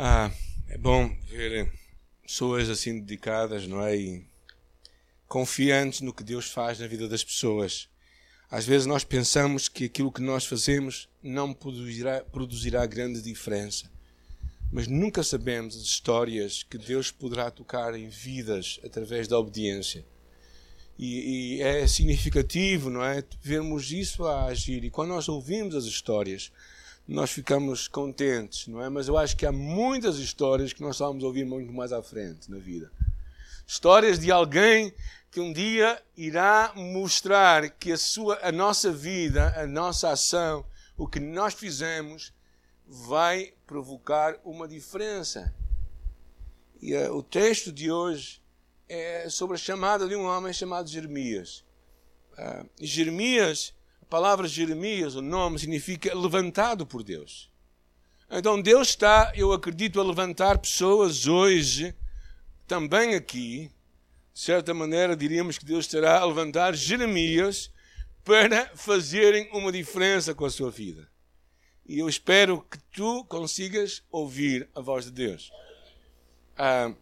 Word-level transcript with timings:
Ah, 0.00 0.30
é 0.68 0.78
bom 0.78 1.12
ver 1.26 1.72
pessoas 2.22 2.70
assim 2.70 3.00
dedicadas, 3.00 3.66
não 3.66 3.84
é? 3.84 3.96
E 3.96 4.24
confiantes 5.26 6.02
no 6.02 6.14
que 6.14 6.22
Deus 6.22 6.48
faz 6.48 6.78
na 6.78 6.86
vida 6.86 7.08
das 7.08 7.24
pessoas. 7.24 7.88
Às 8.48 8.64
vezes 8.64 8.86
nós 8.86 9.02
pensamos 9.02 9.68
que 9.68 9.86
aquilo 9.86 10.12
que 10.12 10.22
nós 10.22 10.46
fazemos 10.46 11.08
não 11.20 11.52
produzirá, 11.52 12.20
produzirá 12.20 12.86
grande 12.86 13.20
diferença. 13.20 13.90
Mas 14.70 14.86
nunca 14.86 15.24
sabemos 15.24 15.74
as 15.74 15.82
histórias 15.82 16.62
que 16.62 16.78
Deus 16.78 17.10
poderá 17.10 17.50
tocar 17.50 17.92
em 17.98 18.08
vidas 18.08 18.78
através 18.84 19.26
da 19.26 19.36
obediência. 19.36 20.06
E, 20.96 21.56
e, 21.56 21.62
é 21.62 21.84
significativo, 21.88 22.88
não 22.88 23.02
é? 23.02 23.24
Vermos 23.42 23.90
isso 23.90 24.24
a 24.26 24.44
agir. 24.44 24.84
E 24.84 24.90
quando 24.90 25.08
nós 25.08 25.28
ouvimos 25.28 25.74
as 25.74 25.86
histórias, 25.86 26.52
nós 27.08 27.30
ficamos 27.30 27.88
contentes, 27.88 28.66
não 28.66 28.82
é? 28.82 28.90
Mas 28.90 29.08
eu 29.08 29.16
acho 29.16 29.34
que 29.34 29.46
há 29.46 29.52
muitas 29.52 30.18
histórias 30.18 30.74
que 30.74 30.82
nós 30.82 30.98
vamos 30.98 31.24
ouvir 31.24 31.46
muito 31.46 31.72
mais 31.72 31.90
à 31.90 32.02
frente 32.02 32.50
na 32.50 32.58
vida. 32.58 32.92
Histórias 33.66 34.18
de 34.18 34.30
alguém 34.30 34.92
que 35.30 35.40
um 35.40 35.50
dia 35.50 36.02
irá 36.14 36.72
mostrar 36.76 37.70
que 37.70 37.92
a, 37.92 37.96
sua, 37.96 38.38
a 38.42 38.52
nossa 38.52 38.92
vida, 38.92 39.54
a 39.56 39.66
nossa 39.66 40.10
ação, 40.10 40.64
o 40.98 41.06
que 41.06 41.18
nós 41.18 41.54
fizemos, 41.54 42.32
vai 42.86 43.54
provocar 43.66 44.38
uma 44.44 44.68
diferença. 44.68 45.54
E 46.80 46.94
uh, 46.94 47.14
o 47.14 47.22
texto 47.22 47.72
de 47.72 47.90
hoje 47.90 48.42
é 48.86 49.30
sobre 49.30 49.54
a 49.54 49.58
chamada 49.58 50.06
de 50.06 50.14
um 50.14 50.24
homem 50.24 50.52
chamado 50.52 50.90
Jeremias. 50.90 51.64
Uh, 52.32 52.68
Jeremias 52.80 53.74
a 54.08 54.10
palavra 54.10 54.48
Jeremias, 54.48 55.16
o 55.16 55.20
nome, 55.20 55.58
significa 55.58 56.16
levantado 56.16 56.86
por 56.86 57.02
Deus. 57.02 57.50
Então 58.30 58.58
Deus 58.58 58.88
está, 58.88 59.30
eu 59.36 59.52
acredito, 59.52 60.00
a 60.00 60.02
levantar 60.02 60.56
pessoas 60.56 61.26
hoje, 61.26 61.94
também 62.66 63.14
aqui. 63.14 63.70
De 64.32 64.40
certa 64.40 64.72
maneira, 64.72 65.14
diríamos 65.14 65.58
que 65.58 65.64
Deus 65.66 65.84
estará 65.84 66.20
a 66.20 66.24
levantar 66.24 66.74
Jeremias 66.74 67.70
para 68.24 68.74
fazerem 68.74 69.46
uma 69.52 69.70
diferença 69.70 70.34
com 70.34 70.46
a 70.46 70.50
sua 70.50 70.70
vida. 70.70 71.06
E 71.86 71.98
eu 71.98 72.08
espero 72.08 72.62
que 72.62 72.78
tu 72.90 73.26
consigas 73.26 74.02
ouvir 74.10 74.70
a 74.74 74.80
voz 74.80 75.04
de 75.04 75.10
Deus. 75.10 75.52
Ah, 76.56 76.94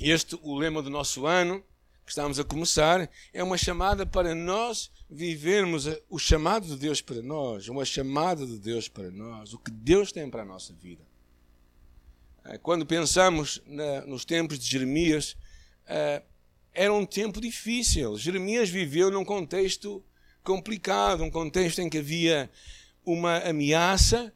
este, 0.00 0.36
o 0.42 0.58
lema 0.58 0.82
do 0.82 0.90
nosso 0.90 1.26
ano, 1.26 1.62
que 2.04 2.10
estamos 2.10 2.40
a 2.40 2.44
começar, 2.44 3.08
é 3.32 3.40
uma 3.40 3.56
chamada 3.56 4.04
para 4.04 4.34
nós 4.34 4.90
vivermos 5.08 5.86
o 6.08 6.18
chamado 6.18 6.66
de 6.66 6.76
Deus 6.76 7.00
para 7.00 7.22
nós, 7.22 7.68
uma 7.68 7.84
chamada 7.84 8.46
de 8.46 8.58
Deus 8.58 8.88
para 8.88 9.10
nós, 9.10 9.54
o 9.54 9.58
que 9.58 9.70
Deus 9.70 10.12
tem 10.12 10.28
para 10.28 10.42
a 10.42 10.44
nossa 10.44 10.72
vida. 10.74 11.02
Eh, 12.44 12.58
quando 12.58 12.84
pensamos 12.84 13.62
na, 13.66 14.02
nos 14.02 14.24
tempos 14.24 14.58
de 14.58 14.66
Jeremias, 14.66 15.32
uh, 15.86 16.22
era 16.72 16.92
um 16.92 17.06
tempo 17.06 17.40
difícil. 17.40 18.16
Jeremias 18.18 18.68
viveu 18.68 19.10
num 19.10 19.24
contexto 19.24 20.04
complicado, 20.44 21.24
um 21.24 21.30
contexto 21.30 21.80
em 21.80 21.88
que 21.88 21.98
havia 21.98 22.50
uma 23.04 23.38
ameaça 23.38 24.32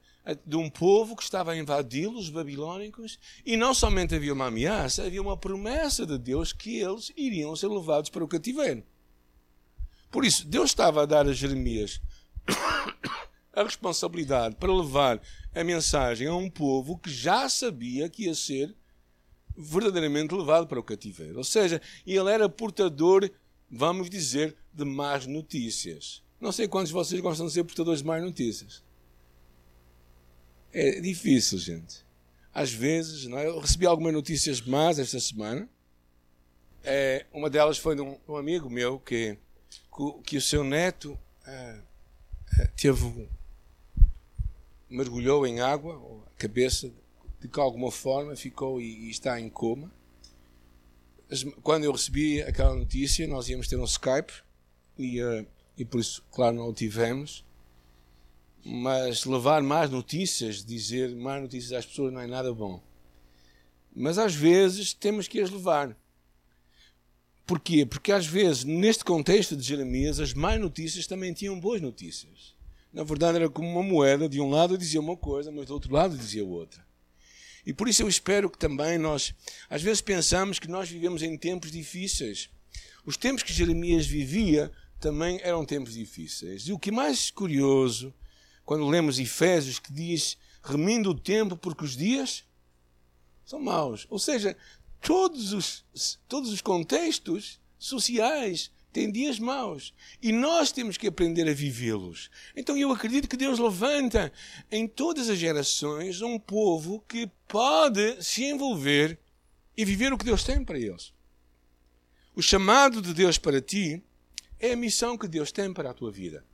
de 0.46 0.56
um 0.56 0.70
povo 0.70 1.16
que 1.16 1.22
estava 1.22 1.52
a 1.52 1.56
invadi-lo, 1.56 2.18
os 2.18 2.30
babilônicos, 2.30 3.18
e 3.44 3.56
não 3.56 3.74
somente 3.74 4.14
havia 4.14 4.32
uma 4.32 4.46
ameaça, 4.46 5.04
havia 5.04 5.20
uma 5.20 5.36
promessa 5.36 6.06
de 6.06 6.16
Deus 6.16 6.52
que 6.52 6.78
eles 6.78 7.10
iriam 7.16 7.56
ser 7.56 7.68
levados 7.68 8.08
para 8.08 8.22
o 8.22 8.28
cativeiro. 8.28 8.84
Por 10.12 10.26
isso, 10.26 10.46
Deus 10.46 10.70
estava 10.70 11.02
a 11.02 11.06
dar 11.06 11.26
a 11.26 11.32
Jeremias 11.32 12.00
a 13.52 13.62
responsabilidade 13.62 14.54
para 14.56 14.72
levar 14.72 15.20
a 15.54 15.64
mensagem 15.64 16.28
a 16.28 16.34
um 16.34 16.50
povo 16.50 16.98
que 16.98 17.10
já 17.10 17.48
sabia 17.48 18.08
que 18.10 18.24
ia 18.24 18.34
ser 18.34 18.76
verdadeiramente 19.56 20.34
levado 20.34 20.66
para 20.66 20.78
o 20.78 20.82
cativeiro. 20.82 21.38
Ou 21.38 21.44
seja, 21.44 21.80
ele 22.06 22.30
era 22.30 22.48
portador, 22.48 23.28
vamos 23.70 24.10
dizer, 24.10 24.54
de 24.72 24.84
más 24.84 25.26
notícias. 25.26 26.22
Não 26.38 26.52
sei 26.52 26.68
quantos 26.68 26.88
de 26.88 26.94
vocês 26.94 27.20
gostam 27.20 27.46
de 27.46 27.52
ser 27.52 27.64
portadores 27.64 28.00
de 28.00 28.06
más 28.06 28.22
notícias. 28.22 28.84
É 30.72 31.00
difícil, 31.00 31.58
gente. 31.58 32.04
Às 32.52 32.70
vezes, 32.70 33.26
não 33.26 33.38
é? 33.38 33.46
eu 33.46 33.58
recebi 33.58 33.86
algumas 33.86 34.12
notícias 34.12 34.60
más 34.60 34.98
esta 34.98 35.18
semana. 35.20 35.68
É, 36.84 37.24
uma 37.32 37.48
delas 37.48 37.78
foi 37.78 37.94
de 37.94 38.02
um, 38.02 38.18
um 38.28 38.36
amigo 38.36 38.68
meu 38.68 38.98
que, 38.98 39.38
que 40.24 40.36
o 40.36 40.40
seu 40.40 40.64
neto 40.64 41.18
é, 41.46 41.78
é, 42.58 42.66
teve 42.76 43.28
mergulhou 44.88 45.46
em 45.46 45.60
água, 45.60 45.94
a 46.26 46.38
cabeça 46.38 46.90
de 47.40 47.60
alguma 47.60 47.90
forma 47.90 48.36
ficou 48.36 48.80
e, 48.80 49.06
e 49.06 49.10
está 49.10 49.40
em 49.40 49.48
coma. 49.48 49.90
Quando 51.62 51.84
eu 51.84 51.92
recebi 51.92 52.42
aquela 52.42 52.74
notícia, 52.74 53.26
nós 53.26 53.48
íamos 53.48 53.66
ter 53.66 53.76
um 53.76 53.84
Skype 53.84 54.32
e, 54.98 55.22
uh, 55.22 55.46
e 55.78 55.84
por 55.84 56.00
isso, 56.00 56.22
claro, 56.30 56.56
não 56.56 56.68
o 56.68 56.74
tivemos. 56.74 57.44
Mas 58.64 59.24
levar 59.24 59.62
más 59.62 59.90
notícias, 59.90 60.64
dizer 60.64 61.14
más 61.16 61.40
notícias 61.40 61.72
às 61.72 61.86
pessoas 61.86 62.12
não 62.12 62.20
é 62.20 62.26
nada 62.26 62.52
bom. 62.52 62.80
Mas 63.94 64.18
às 64.18 64.34
vezes 64.34 64.92
temos 64.92 65.26
que 65.26 65.40
as 65.40 65.50
levar. 65.50 65.96
Porquê? 67.46 67.84
Porque 67.84 68.12
às 68.12 68.26
vezes, 68.26 68.64
neste 68.64 69.04
contexto 69.04 69.56
de 69.56 69.62
Jeremias, 69.62 70.20
as 70.20 70.32
más 70.32 70.60
notícias 70.60 71.06
também 71.06 71.32
tinham 71.32 71.58
boas 71.58 71.80
notícias. 71.80 72.54
Na 72.92 73.02
verdade, 73.02 73.38
era 73.38 73.48
como 73.48 73.68
uma 73.68 73.82
moeda, 73.82 74.28
de 74.28 74.40
um 74.40 74.50
lado 74.50 74.78
dizia 74.78 75.00
uma 75.00 75.16
coisa, 75.16 75.50
mas 75.50 75.66
do 75.66 75.74
outro 75.74 75.92
lado 75.92 76.16
dizia 76.16 76.44
outra. 76.44 76.84
E 77.64 77.72
por 77.72 77.88
isso 77.88 78.02
eu 78.02 78.08
espero 78.08 78.50
que 78.50 78.58
também 78.58 78.98
nós, 78.98 79.34
às 79.70 79.82
vezes 79.82 80.00
pensamos 80.00 80.58
que 80.58 80.68
nós 80.68 80.88
vivemos 80.88 81.22
em 81.22 81.36
tempos 81.36 81.70
difíceis. 81.70 82.50
Os 83.04 83.16
tempos 83.16 83.42
que 83.42 83.52
Jeremias 83.52 84.06
vivia 84.06 84.70
também 85.00 85.40
eram 85.42 85.64
tempos 85.64 85.94
difíceis. 85.94 86.66
E 86.68 86.72
o 86.72 86.78
que 86.78 86.90
mais 86.90 87.30
curioso 87.30 88.12
quando 88.64 88.88
lemos 88.88 89.18
Efésios, 89.18 89.78
que 89.78 89.92
diz: 89.92 90.36
remindo 90.62 91.10
o 91.10 91.18
tempo 91.18 91.56
porque 91.56 91.84
os 91.84 91.96
dias 91.96 92.44
são 93.44 93.60
maus. 93.60 94.06
Ou 94.08 94.18
seja, 94.18 94.56
todos 95.02 95.52
os, 95.52 95.84
todos 96.28 96.50
os 96.50 96.62
contextos 96.62 97.60
sociais 97.78 98.70
têm 98.92 99.10
dias 99.10 99.38
maus. 99.38 99.92
E 100.22 100.30
nós 100.32 100.70
temos 100.70 100.96
que 100.96 101.08
aprender 101.08 101.48
a 101.48 101.52
vivê-los. 101.52 102.30
Então 102.56 102.76
eu 102.76 102.92
acredito 102.92 103.28
que 103.28 103.36
Deus 103.36 103.58
levanta 103.58 104.32
em 104.70 104.86
todas 104.86 105.28
as 105.28 105.38
gerações 105.38 106.22
um 106.22 106.38
povo 106.38 107.04
que 107.08 107.28
pode 107.48 108.22
se 108.22 108.44
envolver 108.44 109.18
e 109.76 109.84
viver 109.84 110.12
o 110.12 110.18
que 110.18 110.24
Deus 110.24 110.44
tem 110.44 110.64
para 110.64 110.78
eles. 110.78 111.12
O 112.34 112.40
chamado 112.40 113.02
de 113.02 113.12
Deus 113.12 113.36
para 113.36 113.60
ti 113.60 114.02
é 114.58 114.72
a 114.72 114.76
missão 114.76 115.18
que 115.18 115.26
Deus 115.26 115.50
tem 115.50 115.72
para 115.72 115.90
a 115.90 115.94
tua 115.94 116.10
vida. 116.10 116.44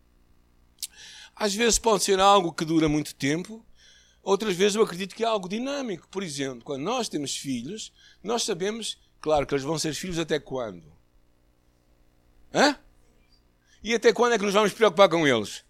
Às 1.36 1.54
vezes 1.54 1.78
pode 1.78 2.02
ser 2.02 2.18
algo 2.18 2.52
que 2.52 2.64
dura 2.64 2.88
muito 2.88 3.14
tempo, 3.14 3.64
outras 4.22 4.54
vezes 4.54 4.76
eu 4.76 4.82
acredito 4.82 5.14
que 5.14 5.24
é 5.24 5.26
algo 5.26 5.48
dinâmico. 5.48 6.08
Por 6.08 6.22
exemplo, 6.22 6.64
quando 6.64 6.82
nós 6.82 7.08
temos 7.08 7.36
filhos, 7.36 7.92
nós 8.22 8.42
sabemos, 8.42 8.98
claro, 9.20 9.46
que 9.46 9.54
eles 9.54 9.64
vão 9.64 9.78
ser 9.78 9.94
filhos 9.94 10.18
até 10.18 10.38
quando? 10.38 10.84
Hã? 12.54 12.78
E 13.82 13.94
até 13.94 14.12
quando 14.12 14.32
é 14.32 14.38
que 14.38 14.44
nos 14.44 14.54
vamos 14.54 14.72
preocupar 14.72 15.08
com 15.08 15.26
eles? 15.26 15.64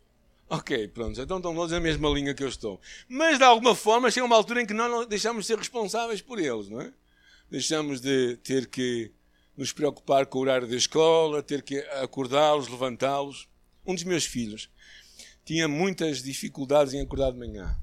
Ok, 0.50 0.88
pronto, 0.88 1.20
então 1.20 1.37
estão 1.37 1.54
todos 1.54 1.72
na 1.72 1.81
mesma 1.81 2.08
linha 2.08 2.32
que 2.32 2.42
eu 2.42 2.48
estou. 2.48 2.81
Mas 3.06 3.37
de 3.37 3.44
alguma 3.44 3.75
forma 3.75 4.10
chega 4.10 4.25
uma 4.25 4.37
altura 4.37 4.62
em 4.62 4.66
que 4.66 4.72
nós 4.72 4.91
não 4.91 5.06
deixamos 5.06 5.44
de 5.44 5.48
ser 5.48 5.58
responsáveis 5.58 6.22
por 6.22 6.38
eles, 6.38 6.70
não 6.70 6.81
é? 6.81 6.91
Deixamos 7.50 8.00
de 8.00 8.37
ter 8.38 8.66
que 8.66 9.12
nos 9.54 9.72
preocupar 9.72 10.25
com 10.25 10.38
o 10.38 10.41
horário 10.41 10.66
da 10.66 10.76
escola, 10.76 11.42
ter 11.42 11.62
que 11.62 11.78
acordá-los, 12.03 12.69
levantá-los. 12.69 13.47
Um 13.84 13.94
dos 13.94 14.04
meus 14.04 14.25
filhos 14.25 14.70
tinha 15.44 15.66
muitas 15.66 16.22
dificuldades 16.22 16.94
em 16.94 17.00
acordar 17.00 17.32
de 17.32 17.38
manhã. 17.38 17.76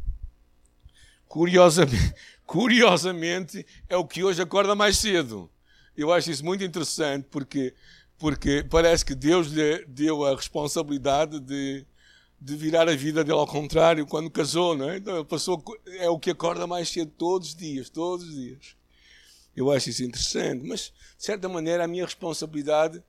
Curiosamente, 1.35 2.15
curiosamente, 2.47 3.65
é 3.89 3.97
o 3.97 4.07
que 4.07 4.23
hoje 4.23 4.41
acorda 4.41 4.73
mais 4.73 4.97
cedo. 4.97 5.51
Eu 5.97 6.13
acho 6.13 6.31
isso 6.31 6.45
muito 6.45 6.63
interessante 6.63 7.27
porque, 7.29 7.73
porque 8.17 8.63
parece 8.63 9.03
que 9.03 9.13
Deus 9.13 9.47
lhe 9.47 9.83
deu 9.85 10.23
a 10.23 10.33
responsabilidade 10.33 11.41
de, 11.41 11.85
de 12.39 12.55
virar 12.55 12.87
a 12.87 12.95
vida 12.95 13.21
dele 13.21 13.37
ao 13.37 13.45
contrário 13.45 14.05
quando 14.05 14.31
casou, 14.31 14.77
não 14.77 14.89
é? 14.89 14.95
Então 14.95 15.13
ele 15.13 15.25
passou, 15.25 15.61
é 15.99 16.09
o 16.09 16.17
que 16.17 16.31
acorda 16.31 16.65
mais 16.65 16.87
cedo 16.87 17.11
todos 17.17 17.49
os 17.49 17.55
dias, 17.55 17.89
todos 17.89 18.25
os 18.25 18.33
dias. 18.33 18.77
Eu 19.53 19.69
acho 19.69 19.89
isso 19.89 20.05
interessante, 20.05 20.65
mas 20.65 20.93
de 21.17 21.25
certa 21.25 21.49
maneira 21.49 21.83
a 21.83 21.87
minha 21.87 22.05
responsabilidade 22.05 23.03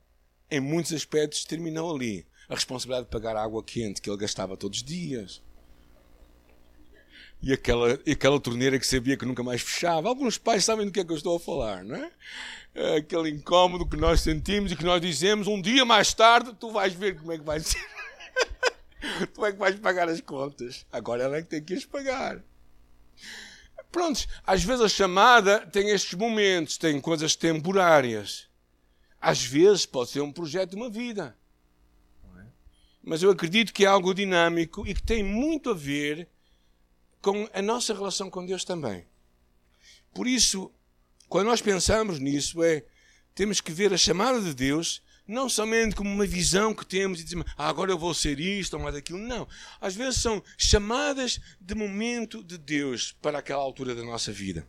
em 0.50 0.58
muitos 0.58 0.93
aspectos 0.93 1.44
terminou 1.44 1.94
ali 1.94 2.26
a 2.49 2.56
responsabilidade 2.56 3.06
de 3.06 3.12
pagar 3.12 3.37
a 3.37 3.44
água 3.44 3.62
quente 3.62 4.02
que 4.02 4.11
ele 4.11 4.19
gastava 4.19 4.56
todos 4.56 4.81
os 4.81 4.84
dias. 4.84 5.45
E 7.42 7.52
aquela, 7.52 7.98
e 8.04 8.12
aquela 8.12 8.40
torneira 8.40 8.78
que 8.78 8.86
sabia 8.86 9.16
que 9.16 9.24
nunca 9.24 9.42
mais 9.42 9.62
fechava. 9.62 10.08
Alguns 10.08 10.38
pais 10.38 10.64
sabem 10.64 10.86
do 10.86 10.92
que 10.92 11.00
é 11.00 11.04
que 11.04 11.12
eu 11.12 11.16
estou 11.16 11.36
a 11.36 11.40
falar, 11.40 11.84
não 11.84 11.96
é? 11.96 12.10
é 12.74 12.96
aquele 12.96 13.30
incómodo 13.30 13.88
que 13.88 13.96
nós 13.96 14.20
sentimos 14.20 14.72
e 14.72 14.76
que 14.76 14.84
nós 14.84 15.00
dizemos 15.00 15.46
um 15.46 15.60
dia 15.60 15.84
mais 15.84 16.12
tarde 16.12 16.54
tu 16.58 16.70
vais 16.70 16.92
ver 16.92 17.16
como 17.18 17.32
é 17.32 17.38
que 17.38 17.44
vai 17.44 17.60
ser. 17.60 17.80
tu 19.34 19.44
é 19.44 19.52
que 19.52 19.58
vais 19.58 19.78
pagar 19.78 20.08
as 20.08 20.20
contas. 20.20 20.86
Agora 20.92 21.22
ela 21.22 21.36
é 21.36 21.42
que 21.42 21.48
tem 21.48 21.62
que 21.62 21.74
as 21.74 21.84
pagar. 21.84 22.42
Prontos, 23.90 24.28
às 24.46 24.62
vezes 24.62 24.82
a 24.82 24.88
chamada 24.88 25.60
tem 25.66 25.88
estes 25.88 26.12
momentos, 26.14 26.76
tem 26.76 27.00
coisas 27.00 27.34
temporárias. 27.34 28.46
Às 29.18 29.42
vezes 29.42 29.86
pode 29.86 30.10
ser 30.10 30.20
um 30.20 30.30
projeto 30.30 30.70
de 30.70 30.76
uma 30.76 30.90
vida. 30.90 31.34
É? 32.36 32.42
Mas 33.02 33.22
eu 33.22 33.30
acredito 33.30 33.72
que 33.72 33.84
é 33.84 33.88
algo 33.88 34.12
dinâmico 34.12 34.86
e 34.86 34.92
que 34.92 35.02
tem 35.02 35.22
muito 35.22 35.70
a 35.70 35.74
ver 35.74 36.28
com 37.26 37.49
a 37.52 37.61
nossa 37.61 37.93
relação 37.93 38.31
com 38.31 38.46
Deus 38.46 38.64
também. 38.64 39.05
Por 40.14 40.28
isso, 40.28 40.73
quando 41.28 41.49
nós 41.49 41.61
pensamos 41.61 42.20
nisso, 42.20 42.62
é 42.62 42.84
temos 43.34 43.61
que 43.61 43.73
ver 43.73 43.93
a 43.93 43.96
chamada 43.96 44.40
de 44.40 44.55
Deus 44.55 45.02
não 45.26 45.49
somente 45.49 45.96
como 45.96 46.08
uma 46.08 46.25
visão 46.25 46.73
que 46.73 46.87
temos 46.87 47.20
e 47.20 47.25
dizemos, 47.25 47.44
ah, 47.56 47.69
agora 47.69 47.90
eu 47.90 47.99
vou 47.99 48.14
ser 48.14 48.38
isto 48.38 48.75
ou 48.75 48.81
mais 48.81 48.94
aquilo. 48.94 49.19
Não. 49.19 49.49
Às 49.81 49.96
vezes 49.96 50.23
são 50.23 50.40
chamadas 50.56 51.40
de 51.61 51.75
momento 51.75 52.44
de 52.44 52.56
Deus 52.56 53.17
para 53.20 53.40
aquela 53.40 53.61
altura 53.61 53.93
da 53.93 54.05
nossa 54.05 54.31
vida. 54.31 54.64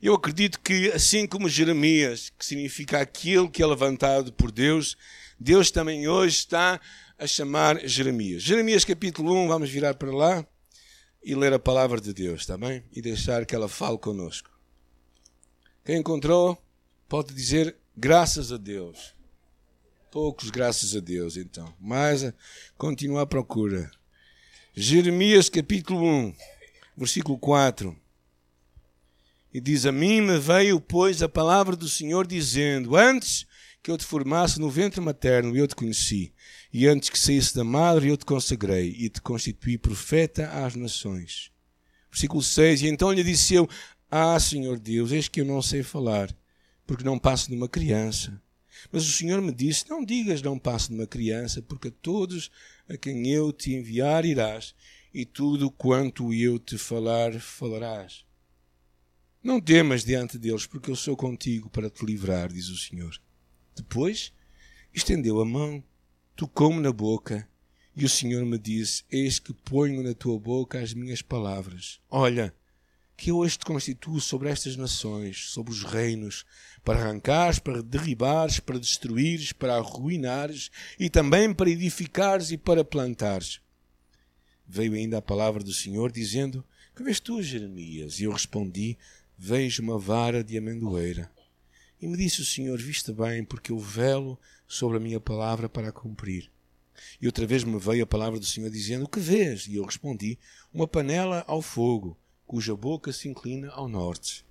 Eu 0.00 0.14
acredito 0.14 0.60
que, 0.60 0.92
assim 0.92 1.26
como 1.26 1.48
Jeremias, 1.48 2.30
que 2.38 2.46
significa 2.46 3.00
aquele 3.00 3.48
que 3.48 3.60
é 3.60 3.66
levantado 3.66 4.32
por 4.32 4.52
Deus, 4.52 4.96
Deus 5.36 5.68
também 5.72 6.06
hoje 6.06 6.36
está 6.36 6.80
a 7.18 7.26
chamar 7.26 7.80
Jeremias. 7.88 8.44
Jeremias 8.44 8.84
capítulo 8.84 9.34
1, 9.34 9.48
vamos 9.48 9.68
virar 9.68 9.94
para 9.94 10.12
lá 10.12 10.46
e 11.22 11.34
ler 11.34 11.52
a 11.52 11.58
palavra 11.58 12.00
de 12.00 12.12
Deus, 12.12 12.40
está 12.40 12.58
bem? 12.58 12.84
E 12.92 13.00
deixar 13.00 13.46
que 13.46 13.54
ela 13.54 13.68
fale 13.68 13.98
conosco. 13.98 14.50
Quem 15.84 15.98
encontrou, 15.98 16.56
pode 17.08 17.32
dizer 17.34 17.76
graças 17.96 18.52
a 18.52 18.56
Deus. 18.56 19.14
Poucos 20.10 20.50
graças 20.50 20.94
a 20.94 21.00
Deus, 21.00 21.36
então. 21.36 21.72
Mas 21.80 22.32
continua 22.76 23.22
a 23.22 23.26
procura. 23.26 23.90
Jeremias 24.74 25.48
capítulo 25.48 26.04
1, 26.04 26.34
versículo 26.96 27.38
4. 27.38 27.96
E 29.54 29.60
diz: 29.60 29.86
A 29.86 29.92
mim 29.92 30.20
me 30.20 30.38
veio, 30.38 30.80
pois, 30.80 31.22
a 31.22 31.28
palavra 31.28 31.76
do 31.76 31.88
Senhor, 31.88 32.26
dizendo: 32.26 32.96
Antes 32.96 33.46
que 33.82 33.90
eu 33.90 33.98
te 33.98 34.04
formasse 34.04 34.60
no 34.60 34.70
ventre 34.70 35.00
materno, 35.00 35.56
eu 35.56 35.66
te 35.66 35.74
conheci. 35.74 36.32
E 36.72 36.86
antes 36.86 37.10
que 37.10 37.18
saísse 37.18 37.54
da 37.54 37.62
madre, 37.62 38.08
eu 38.08 38.16
te 38.16 38.24
consagrei 38.24 38.96
e 38.98 39.10
te 39.10 39.20
constituí 39.20 39.76
profeta 39.76 40.48
às 40.64 40.74
nações. 40.74 41.50
Versículo 42.10 42.42
6. 42.42 42.82
E 42.82 42.88
então 42.88 43.12
lhe 43.12 43.22
disse 43.22 43.54
eu: 43.54 43.68
Ah, 44.10 44.40
Senhor 44.40 44.78
Deus, 44.78 45.12
eis 45.12 45.28
que 45.28 45.42
eu 45.42 45.44
não 45.44 45.60
sei 45.60 45.82
falar, 45.82 46.34
porque 46.86 47.04
não 47.04 47.18
passo 47.18 47.48
de 47.48 47.56
uma 47.56 47.68
criança. 47.68 48.40
Mas 48.90 49.06
o 49.06 49.12
Senhor 49.12 49.42
me 49.42 49.52
disse: 49.52 49.88
Não 49.90 50.02
digas, 50.02 50.40
não 50.40 50.58
passo 50.58 50.88
de 50.88 50.94
uma 50.94 51.06
criança, 51.06 51.60
porque 51.60 51.88
a 51.88 51.92
todos 52.02 52.50
a 52.88 52.96
quem 52.96 53.28
eu 53.28 53.52
te 53.52 53.74
enviar 53.74 54.24
irás, 54.24 54.74
e 55.12 55.26
tudo 55.26 55.70
quanto 55.70 56.32
eu 56.32 56.58
te 56.58 56.78
falar, 56.78 57.38
falarás. 57.38 58.24
Não 59.42 59.60
temas 59.60 60.04
diante 60.04 60.38
deles, 60.38 60.66
porque 60.66 60.90
eu 60.90 60.96
sou 60.96 61.16
contigo 61.16 61.68
para 61.68 61.90
te 61.90 62.04
livrar, 62.04 62.52
diz 62.52 62.68
o 62.68 62.78
Senhor. 62.78 63.20
Depois 63.74 64.32
estendeu 64.94 65.40
a 65.40 65.44
mão, 65.44 65.82
tocou-me 66.36 66.80
na 66.80 66.92
boca, 66.92 67.48
e 67.94 68.04
o 68.04 68.08
Senhor 68.08 68.44
me 68.44 68.58
disse: 68.58 69.04
Eis 69.10 69.38
que 69.38 69.52
ponho 69.52 70.02
na 70.02 70.14
tua 70.14 70.38
boca 70.38 70.80
as 70.80 70.94
minhas 70.94 71.22
palavras. 71.22 72.00
Olha, 72.10 72.54
que 73.16 73.30
eu 73.30 73.36
hoje 73.36 73.58
te 73.58 73.64
constituo 73.64 74.20
sobre 74.20 74.48
estas 74.48 74.76
nações, 74.76 75.50
sobre 75.50 75.72
os 75.72 75.84
reinos, 75.84 76.44
para 76.82 76.98
arrancares, 76.98 77.58
para 77.58 77.82
derribares, 77.82 78.58
para 78.58 78.78
destruires, 78.78 79.52
para 79.52 79.76
arruinares 79.76 80.70
e 80.98 81.08
também 81.08 81.52
para 81.54 81.70
edificares 81.70 82.50
e 82.50 82.58
para 82.58 82.84
plantares. 82.84 83.60
Veio 84.66 84.94
ainda 84.94 85.18
a 85.18 85.22
palavra 85.22 85.62
do 85.62 85.72
Senhor, 85.72 86.10
dizendo: 86.10 86.64
Que 86.96 87.02
vês 87.02 87.20
tu, 87.20 87.42
Jeremias? 87.42 88.18
E 88.18 88.24
eu 88.24 88.32
respondi: 88.32 88.98
vejo 89.38 89.82
uma 89.82 89.98
vara 89.98 90.42
de 90.42 90.56
amendoeira. 90.56 91.30
E 92.00 92.06
me 92.08 92.16
disse 92.16 92.40
o 92.40 92.44
Senhor: 92.44 92.78
Viste 92.78 93.12
bem, 93.12 93.44
porque 93.44 93.70
eu 93.70 93.78
velo 93.78 94.38
sobre 94.72 94.96
a 94.96 95.00
minha 95.00 95.20
palavra 95.20 95.68
para 95.68 95.90
a 95.90 95.92
cumprir. 95.92 96.50
E 97.20 97.26
outra 97.26 97.46
vez 97.46 97.62
me 97.62 97.78
veio 97.78 98.04
a 98.04 98.06
palavra 98.06 98.40
do 98.40 98.46
Senhor 98.46 98.70
dizendo: 98.70 99.04
O 99.04 99.08
que 99.08 99.20
vês? 99.20 99.66
E 99.66 99.76
eu 99.76 99.84
respondi: 99.84 100.38
Uma 100.72 100.88
panela 100.88 101.44
ao 101.46 101.60
fogo, 101.60 102.18
cuja 102.46 102.74
boca 102.74 103.12
se 103.12 103.28
inclina 103.28 103.68
ao 103.68 103.86
norte. 103.86 104.46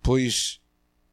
Pois 0.00 0.60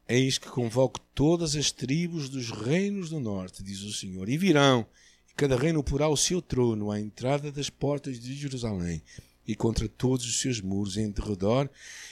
eis 0.08 0.38
que 0.38 0.48
convoco 0.48 1.00
todas 1.12 1.56
as 1.56 1.72
tribos 1.72 2.28
dos 2.28 2.50
reinos 2.50 3.10
do 3.10 3.18
norte, 3.18 3.64
diz 3.64 3.82
o 3.82 3.92
Senhor, 3.92 4.28
e 4.28 4.38
virão, 4.38 4.86
e 5.28 5.34
cada 5.34 5.56
reino 5.56 5.82
porá 5.82 6.08
o 6.08 6.16
seu 6.16 6.40
trono 6.40 6.92
à 6.92 7.00
entrada 7.00 7.50
das 7.50 7.68
portas 7.68 8.20
de 8.20 8.32
Jerusalém 8.34 9.02
e 9.46 9.56
contra 9.56 9.88
todos 9.88 10.24
os 10.24 10.40
seus 10.40 10.60
muros 10.60 10.96
em 10.96 11.10
derredor 11.10 11.68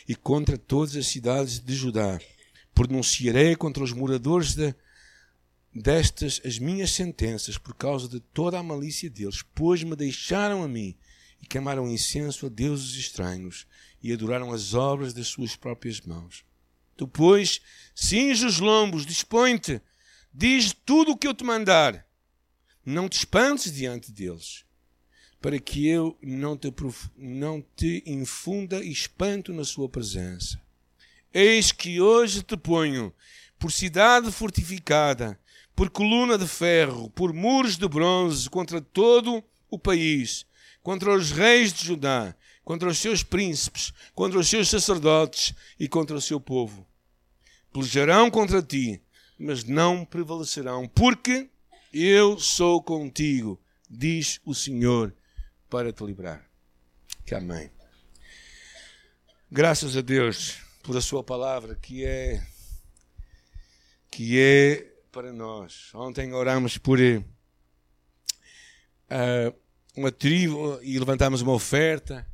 e 0.09 0.17
contra 0.17 0.59
todas 0.59 0.97
as 0.97 1.07
cidades 1.07 1.61
de 1.61 1.75
Judá. 1.77 2.19
Pronunciarei 2.79 3.57
contra 3.57 3.83
os 3.83 3.93
moradores 3.93 4.55
de, 4.55 4.73
destas 5.75 6.41
as 6.45 6.61
minhas 6.61 6.93
sentenças 6.93 7.59
por 7.59 7.75
causa 7.75 8.09
de 8.09 8.21
toda 8.21 8.57
a 8.57 8.63
malícia 8.63 9.11
deles, 9.11 9.43
pois 9.53 9.83
me 9.83 9.97
deixaram 9.97 10.63
a 10.63 10.69
mim 10.69 10.97
e 11.43 11.47
queimaram 11.47 11.89
incenso 11.89 12.47
a 12.47 12.49
deuses 12.49 12.95
estranhos 12.95 13.67
e 14.01 14.13
adoraram 14.13 14.53
as 14.53 14.75
obras 14.75 15.13
das 15.13 15.27
suas 15.27 15.57
próprias 15.57 16.01
mãos. 16.03 16.45
Tu, 16.97 17.09
pois, 17.09 17.61
cinge 17.97 18.47
os 18.47 18.61
lombos, 18.61 19.05
dispõe-te, 19.05 19.83
diz 20.33 20.73
tudo 20.73 21.11
o 21.11 21.17
que 21.17 21.27
eu 21.27 21.35
te 21.35 21.43
mandar. 21.43 22.07
Não 22.87 23.09
te 23.09 23.19
espantes 23.19 23.73
diante 23.73 24.13
deles 24.13 24.65
para 25.41 25.59
que 25.59 25.89
eu 25.89 26.17
não 26.23 26.57
te, 26.57 26.73
não 27.17 27.61
te 27.75 28.05
infunda 28.07 28.85
espanto 28.85 29.53
na 29.53 29.65
sua 29.65 29.89
presença. 29.89 30.61
Eis 31.33 31.73
que 31.73 32.01
hoje 32.01 32.43
te 32.43 32.57
ponho 32.57 33.13
por 33.59 33.71
cidade 33.71 34.31
fortificada, 34.33 35.39
por 35.75 35.91
coluna 35.91 36.39
de 36.39 36.47
ferro, 36.47 37.11
por 37.11 37.33
muros 37.33 37.77
de 37.77 37.87
bronze 37.87 38.49
contra 38.49 38.81
todo 38.81 39.43
o 39.71 39.79
país, 39.79 40.47
contra 40.83 41.15
os 41.15 41.31
reis 41.31 41.73
de 41.73 41.85
Judá, 41.85 42.35
contra 42.65 42.89
os 42.89 42.99
seus 42.99 43.23
príncipes, 43.23 43.93
contra 44.15 44.39
os 44.39 44.49
seus 44.49 44.69
sacerdotes 44.69 45.55
e 45.79 45.89
contra 45.89 46.17
o 46.17 46.21
seu 46.21 46.41
povo. 46.41 46.87
Pelejarão 47.73 48.31
contra 48.31 48.63
ti, 48.63 49.03
mas 49.39 49.65
não 49.65 50.05
prevalecerão, 50.05 50.89
porque 50.89 51.51
eu 51.93 52.39
sou 52.39 52.83
contigo, 52.83 53.61
diz 53.89 54.41
o 54.45 54.55
Senhor 54.55 55.15
para 55.69 55.93
te 55.93 56.05
livrar. 56.05 56.49
Que 57.27 57.35
amém. 57.35 57.71
Graças 59.51 59.97
a 59.97 60.01
Deus 60.01 60.68
por 60.89 60.97
a 60.97 61.03
sua 61.03 61.23
palavra 61.23 61.75
que 61.75 62.03
é 62.03 62.43
que 64.11 64.41
é 64.41 64.91
para 65.13 65.35
nós. 65.35 65.91
Ontem 65.95 66.33
oramos 66.33 66.79
por 66.79 66.99
uh, 66.99 67.23
uma 69.95 70.11
tribo 70.11 70.81
e 70.81 70.99
levantámos 70.99 71.43
uma 71.43 71.53
oferta 71.53 72.27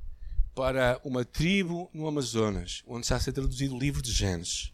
para 0.54 1.00
uma 1.02 1.25
tribo 1.25 1.90
no 1.92 2.06
Amazonas, 2.06 2.84
onde 2.87 3.04
está 3.04 3.16
a 3.16 3.20
ser 3.20 3.32
traduzido 3.32 3.75
o 3.75 3.78
livro 3.78 4.00
de 4.00 4.12
Gênesis. 4.12 4.73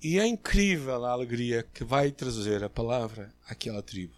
E 0.00 0.20
é 0.20 0.24
incrível 0.24 1.04
a 1.04 1.10
alegria 1.10 1.64
que 1.74 1.82
vai 1.82 2.12
trazer 2.12 2.62
a 2.62 2.70
palavra 2.70 3.34
àquela 3.48 3.82
tribo. 3.82 4.14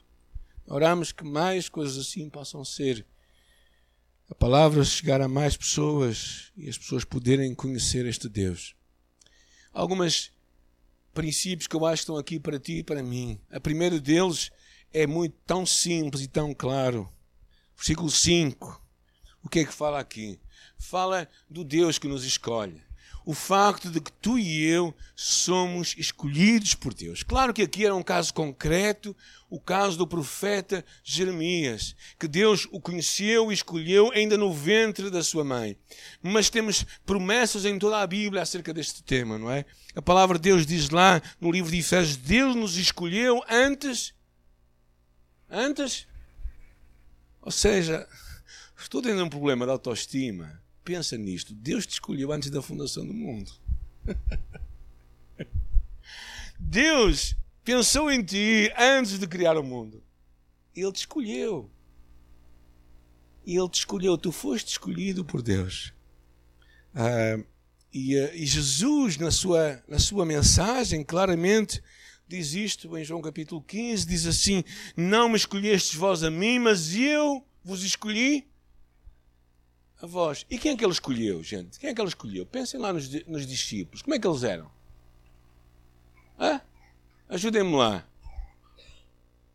Oramos 0.66 1.10
que 1.10 1.24
mais 1.24 1.70
coisas 1.70 1.96
assim 1.96 2.28
possam 2.28 2.62
ser 2.66 3.06
a 4.32 4.34
palavra 4.34 4.82
chegar 4.82 5.20
a 5.20 5.28
mais 5.28 5.58
pessoas 5.58 6.50
e 6.56 6.66
as 6.66 6.78
pessoas 6.78 7.04
poderem 7.04 7.54
conhecer 7.54 8.06
este 8.06 8.30
Deus. 8.30 8.74
Alguns 9.74 10.32
princípios 11.12 11.66
que 11.66 11.76
eu 11.76 11.84
acho 11.84 12.00
que 12.00 12.04
estão 12.04 12.16
aqui 12.16 12.40
para 12.40 12.58
ti 12.58 12.78
e 12.78 12.82
para 12.82 13.02
mim. 13.02 13.38
A 13.50 13.60
primeiro 13.60 14.00
deles 14.00 14.50
é 14.90 15.06
muito 15.06 15.36
tão 15.46 15.66
simples 15.66 16.22
e 16.22 16.28
tão 16.28 16.54
claro. 16.54 17.12
Versículo 17.76 18.10
5. 18.10 18.82
O 19.44 19.50
que 19.50 19.58
é 19.58 19.64
que 19.66 19.72
fala 19.74 20.00
aqui? 20.00 20.40
Fala 20.78 21.28
do 21.46 21.62
Deus 21.62 21.98
que 21.98 22.08
nos 22.08 22.24
escolhe 22.24 22.82
o 23.24 23.34
facto 23.34 23.90
de 23.90 24.00
que 24.00 24.12
tu 24.12 24.38
e 24.38 24.64
eu 24.64 24.94
somos 25.14 25.94
escolhidos 25.96 26.74
por 26.74 26.92
Deus. 26.92 27.22
Claro 27.22 27.54
que 27.54 27.62
aqui 27.62 27.84
era 27.84 27.94
um 27.94 28.02
caso 28.02 28.34
concreto, 28.34 29.16
o 29.48 29.60
caso 29.60 29.96
do 29.96 30.06
profeta 30.06 30.84
Jeremias, 31.04 31.94
que 32.18 32.26
Deus 32.26 32.66
o 32.72 32.80
conheceu 32.80 33.50
e 33.50 33.54
escolheu 33.54 34.10
ainda 34.12 34.36
no 34.36 34.52
ventre 34.52 35.10
da 35.10 35.22
sua 35.22 35.44
mãe. 35.44 35.76
Mas 36.22 36.50
temos 36.50 36.84
promessas 37.04 37.64
em 37.64 37.78
toda 37.78 38.00
a 38.00 38.06
Bíblia 38.06 38.42
acerca 38.42 38.72
deste 38.72 39.02
tema, 39.02 39.38
não 39.38 39.50
é? 39.50 39.64
A 39.94 40.02
palavra 40.02 40.38
de 40.38 40.44
Deus 40.44 40.66
diz 40.66 40.90
lá 40.90 41.20
no 41.40 41.50
livro 41.50 41.70
de 41.70 41.78
Efésios: 41.78 42.16
Deus 42.16 42.56
nos 42.56 42.76
escolheu 42.76 43.42
antes. 43.48 44.14
Antes? 45.48 46.06
Ou 47.42 47.52
seja, 47.52 48.08
estou 48.78 49.02
tendo 49.02 49.22
um 49.22 49.28
problema 49.28 49.66
de 49.66 49.72
autoestima 49.72 50.61
Pensa 50.84 51.16
nisto. 51.16 51.54
Deus 51.54 51.86
te 51.86 51.92
escolheu 51.92 52.32
antes 52.32 52.50
da 52.50 52.60
fundação 52.60 53.06
do 53.06 53.14
mundo. 53.14 53.52
Deus 56.58 57.36
pensou 57.64 58.10
em 58.10 58.22
ti 58.22 58.72
antes 58.76 59.18
de 59.18 59.26
criar 59.26 59.56
o 59.56 59.62
mundo. 59.62 60.02
Ele 60.74 60.92
te 60.92 61.00
escolheu. 61.00 61.70
Ele 63.46 63.68
te 63.68 63.80
escolheu, 63.80 64.16
tu 64.16 64.32
foste 64.32 64.68
escolhido 64.68 65.24
por 65.24 65.42
Deus. 65.42 65.92
Ah, 66.94 67.42
e, 67.92 68.18
ah, 68.18 68.34
e, 68.34 68.46
Jesus, 68.46 69.16
na 69.16 69.30
sua, 69.30 69.82
na 69.88 69.98
sua 69.98 70.24
mensagem, 70.24 71.04
claramente 71.04 71.82
diz 72.26 72.54
isto 72.54 72.96
em 72.96 73.04
João 73.04 73.20
capítulo 73.20 73.62
15: 73.62 74.06
diz 74.06 74.26
assim: 74.26 74.64
Não 74.96 75.28
me 75.28 75.36
escolhestes 75.36 75.94
vós 75.94 76.22
a 76.22 76.30
mim, 76.30 76.58
mas 76.58 76.94
eu 76.94 77.44
vos 77.64 77.82
escolhi 77.82 78.51
a 80.02 80.06
vós. 80.06 80.44
E 80.50 80.58
quem 80.58 80.72
é 80.72 80.76
que 80.76 80.84
ele 80.84 80.92
escolheu, 80.92 81.42
gente? 81.42 81.78
Quem 81.78 81.90
é 81.90 81.94
que 81.94 82.00
ele 82.00 82.08
escolheu? 82.08 82.44
Pensem 82.44 82.80
lá 82.80 82.92
nos, 82.92 83.08
nos 83.24 83.46
discípulos. 83.46 84.02
Como 84.02 84.14
é 84.14 84.18
que 84.18 84.26
eles 84.26 84.42
eram? 84.42 84.68
Hã? 86.38 86.60
Ajudem-me 87.28 87.76
lá. 87.76 88.04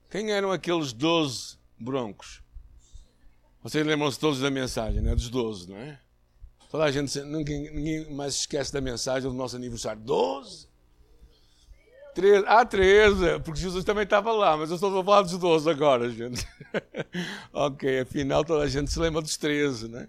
Quem 0.09 0.31
eram 0.31 0.51
aqueles 0.51 0.93
doze 0.93 1.57
broncos? 1.77 2.41
Vocês 3.61 3.85
lembram-se 3.85 4.17
todos 4.17 4.39
da 4.39 4.49
mensagem, 4.49 5.01
né? 5.01 5.13
dos 5.13 5.29
doze, 5.29 5.69
não 5.69 5.77
é? 5.77 5.99
Toda 6.71 6.85
a 6.85 6.91
gente, 6.91 7.19
ninguém, 7.21 7.69
ninguém 7.73 8.09
mais 8.11 8.35
esquece 8.35 8.71
da 8.71 8.79
mensagem 8.79 9.29
do 9.29 9.35
nosso 9.35 9.57
aniversário. 9.57 10.01
Doze? 10.01 10.67
Treze. 12.15 12.45
Ah, 12.47 12.65
treze, 12.65 13.39
porque 13.43 13.59
Jesus 13.59 13.83
também 13.83 14.03
estava 14.03 14.31
lá, 14.31 14.55
mas 14.55 14.69
eu 14.69 14.75
estou 14.75 14.97
a 14.97 15.03
falar 15.03 15.21
dos 15.23 15.37
doze 15.37 15.69
agora, 15.69 16.09
gente. 16.09 16.47
ok, 17.51 17.99
afinal 17.99 18.45
toda 18.45 18.63
a 18.63 18.67
gente 18.67 18.91
se 18.91 18.99
lembra 18.99 19.21
dos 19.21 19.37
treze, 19.37 19.87
né? 19.87 20.07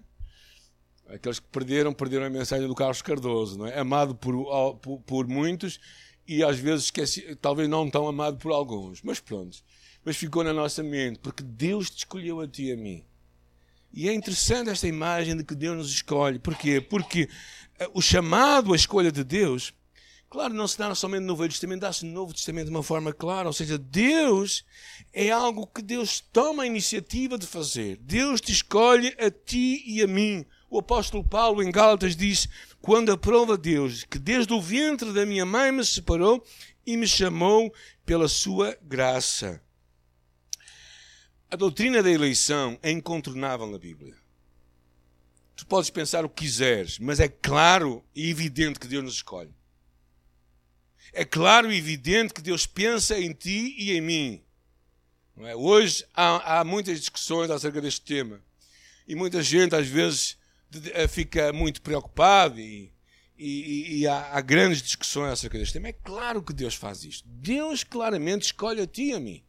Aqueles 1.09 1.41
que 1.41 1.47
perderam, 1.49 1.93
perderam 1.93 2.27
a 2.27 2.31
mensagem 2.31 2.69
do 2.69 2.75
Carlos 2.75 3.00
Cardoso, 3.00 3.59
não 3.59 3.67
é? 3.67 3.79
Amado 3.79 4.15
por, 4.15 4.77
por, 4.77 5.00
por 5.00 5.27
muitos 5.27 5.81
e 6.27 6.45
às 6.45 6.59
vezes 6.59 6.87
esqueci, 6.87 7.35
talvez 7.37 7.67
não 7.69 7.88
tão 7.88 8.07
amado 8.07 8.37
por 8.37 8.53
alguns, 8.53 9.00
mas 9.03 9.19
pronto. 9.19 9.59
Mas 10.05 10.17
ficou 10.17 10.45
na 10.45 10.53
nossa 10.53 10.83
mente, 10.83 11.19
porque 11.19 11.43
Deus 11.43 11.88
te 11.88 11.99
escolheu 11.99 12.41
a 12.41 12.47
ti 12.47 12.65
e 12.65 12.73
a 12.73 12.77
mim. 12.77 13.05
E 13.91 14.09
é 14.09 14.12
interessante 14.12 14.69
esta 14.69 14.87
imagem 14.87 15.37
de 15.37 15.43
que 15.43 15.55
Deus 15.55 15.77
nos 15.79 15.91
escolhe. 15.91 16.38
Porquê? 16.38 16.81
Porque 16.81 17.29
eh, 17.79 17.88
o 17.95 18.03
chamado, 18.03 18.75
a 18.75 18.77
escolha 18.77 19.11
de 19.11 19.25
Deus, 19.25 19.73
claro, 20.29 20.53
não 20.53 20.69
se 20.69 20.77
dá 20.77 20.95
somente 20.95 21.25
no 21.25 21.35
Velho 21.35 21.50
Testamento, 21.50 21.81
dá-se 21.81 22.05
no 22.05 22.12
Novo 22.12 22.35
Testamento 22.35 22.67
de 22.67 22.71
uma 22.71 22.83
forma 22.83 23.12
clara. 23.12 23.49
Ou 23.49 23.53
seja, 23.55 23.79
Deus 23.79 24.65
é 25.12 25.31
algo 25.31 25.67
que 25.67 25.81
Deus 25.81 26.21
toma 26.21 26.65
a 26.65 26.67
iniciativa 26.67 27.38
de 27.38 27.47
fazer. 27.47 27.97
Deus 27.97 28.43
te 28.43 28.53
escolhe 28.53 29.17
a 29.19 29.31
ti 29.31 29.83
e 29.87 30.03
a 30.03 30.07
mim. 30.07 30.45
O 30.71 30.79
apóstolo 30.81 31.25
Paulo 31.25 31.63
em 31.63 31.71
Gálatas 31.71 32.15
diz: 32.15 32.49
Quando 32.81 33.13
aprova 33.13 33.57
Deus 33.57 34.05
que 34.05 34.19
desde 34.19 34.53
o 34.53 34.61
ventre 34.61 35.13
da 35.13 35.25
minha 35.25 35.47
mãe 35.47 35.73
me 35.73 35.85
separou 35.85 36.45
e 36.87 36.97
me 36.97 37.07
chamou 37.07 37.73
pela 38.05 38.29
sua 38.29 38.77
graça. 38.83 39.63
A 41.51 41.57
doutrina 41.57 42.03
da 42.03 42.11
eleição 42.11 42.79
é 42.83 42.91
incontornável 42.91 43.67
na 43.67 43.79
Bíblia. 43.79 44.15
Tu 45.57 45.67
podes 45.67 45.91
pensar 45.91 46.25
o 46.25 46.29
que 46.29 46.45
quiseres, 46.45 46.99
mas 46.99 47.19
é 47.19 47.29
claro 47.29 48.05
e 48.15 48.31
evidente 48.31 48.79
que 48.79 48.87
Deus 48.87 49.03
nos 49.03 49.15
escolhe. 49.15 49.53
É 51.13 51.25
claro 51.25 51.73
e 51.73 51.77
evidente 51.79 52.35
que 52.35 52.43
Deus 52.43 52.67
pensa 52.67 53.19
em 53.19 53.33
ti 53.33 53.75
e 53.79 53.93
em 53.93 54.01
mim. 54.01 54.45
É? 55.39 55.57
Hoje 55.57 56.05
há, 56.15 56.61
há, 56.61 56.65
muitas 56.65 56.99
discussões 57.01 57.51
acerca 57.51 57.81
deste 57.81 58.03
tema. 58.03 58.43
E 59.07 59.15
muita 59.15 59.43
gente, 59.43 59.75
às 59.75 59.87
vezes, 59.87 60.37
fica 61.09 61.53
muito 61.53 61.81
preocupada 61.81 62.61
e, 62.61 62.93
e, 63.37 64.01
e 64.01 64.07
há, 64.07 64.33
há, 64.33 64.41
grandes 64.41 64.83
discussões 64.83 65.33
acerca 65.33 65.59
deste 65.59 65.75
tema. 65.75 65.89
É 65.89 65.93
claro 65.93 66.43
que 66.43 66.53
Deus 66.53 66.75
faz 66.75 67.05
isto. 67.05 67.29
Deus 67.29 67.85
claramente 67.85 68.47
escolhe 68.47 68.81
a 68.81 68.87
ti 68.87 69.11
e 69.11 69.15
a 69.15 69.21
mim. 69.21 69.45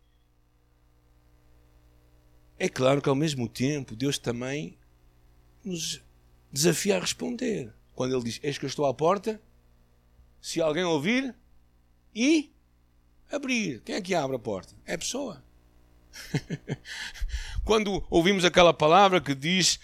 É 2.57 2.67
claro 2.67 3.01
que 3.01 3.09
ao 3.09 3.15
mesmo 3.15 3.47
tempo 3.47 3.95
Deus 3.95 4.17
também 4.17 4.77
nos 5.63 6.01
desafia 6.51 6.97
a 6.97 6.99
responder. 6.99 7.73
Quando 7.95 8.15
Ele 8.15 8.25
diz: 8.25 8.39
Eis 8.43 8.57
que 8.57 8.65
eu 8.65 8.69
estou 8.69 8.85
à 8.85 8.93
porta, 8.93 9.41
se 10.41 10.61
alguém 10.61 10.83
ouvir 10.83 11.35
e 12.13 12.53
abrir. 13.31 13.81
Quem 13.81 13.95
é 13.95 14.01
que 14.01 14.15
abre 14.15 14.35
a 14.35 14.39
porta? 14.39 14.75
É 14.85 14.95
a 14.95 14.97
pessoa. 14.97 15.43
Quando 17.63 18.05
ouvimos 18.09 18.43
aquela 18.43 18.73
palavra 18.73 19.21
que 19.21 19.33
diz: 19.35 19.79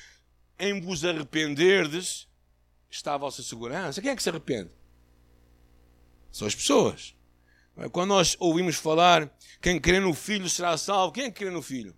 Em 0.57 0.79
vos 0.79 1.03
arrependerdes, 1.03 2.27
está 2.89 3.13
a 3.13 3.17
vossa 3.17 3.43
segurança. 3.43 4.01
Quem 4.01 4.11
é 4.11 4.15
que 4.15 4.23
se 4.23 4.29
arrepende? 4.29 4.69
São 6.31 6.47
as 6.47 6.55
pessoas. 6.55 7.15
Quando 7.91 8.09
nós 8.09 8.35
ouvimos 8.39 8.75
falar: 8.75 9.29
Quem 9.61 9.79
crê 9.79 9.99
no 9.99 10.13
Filho 10.13 10.49
será 10.49 10.77
salvo, 10.77 11.13
quem 11.13 11.25
é 11.25 11.31
que 11.31 11.39
crê 11.39 11.49
no 11.49 11.61
Filho? 11.61 11.95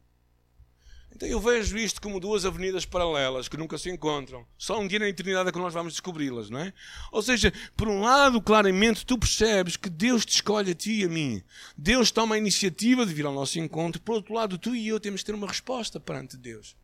Então 1.17 1.27
eu 1.27 1.39
vejo 1.39 1.75
isto 1.77 1.99
como 1.99 2.19
duas 2.19 2.45
avenidas 2.45 2.85
paralelas 2.85 3.47
que 3.47 3.57
nunca 3.57 3.75
se 3.77 3.89
encontram. 3.89 4.45
Só 4.55 4.79
um 4.79 4.87
dia 4.87 4.99
na 4.99 5.07
eternidade 5.07 5.49
é 5.49 5.51
que 5.51 5.57
nós 5.57 5.73
vamos 5.73 5.93
descobri-las, 5.93 6.49
não 6.49 6.59
é? 6.59 6.71
Ou 7.11 7.23
seja, 7.23 7.51
por 7.75 7.87
um 7.87 8.01
lado, 8.01 8.39
claramente, 8.39 9.03
tu 9.03 9.17
percebes 9.17 9.75
que 9.75 9.89
Deus 9.89 10.23
te 10.23 10.35
escolhe 10.35 10.71
a 10.71 10.75
ti 10.75 11.01
e 11.01 11.05
a 11.05 11.09
mim. 11.09 11.41
Deus 11.75 12.11
toma 12.11 12.35
a 12.35 12.37
iniciativa 12.37 13.03
de 13.03 13.15
vir 13.15 13.25
ao 13.25 13.33
nosso 13.33 13.57
encontro. 13.57 13.99
Por 13.99 14.13
outro 14.15 14.33
lado, 14.33 14.59
tu 14.59 14.75
e 14.75 14.87
eu 14.87 14.99
temos 14.99 15.21
que 15.21 15.25
ter 15.25 15.33
uma 15.33 15.47
resposta 15.47 15.99
perante 15.99 16.37
Deus. 16.37 16.75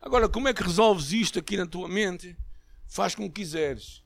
Agora, 0.00 0.28
como 0.28 0.48
é 0.48 0.54
que 0.54 0.62
resolves 0.62 1.12
isto 1.12 1.38
aqui 1.38 1.56
na 1.56 1.66
tua 1.66 1.88
mente? 1.88 2.36
Faz 2.86 3.14
como 3.14 3.30
quiseres. 3.30 4.02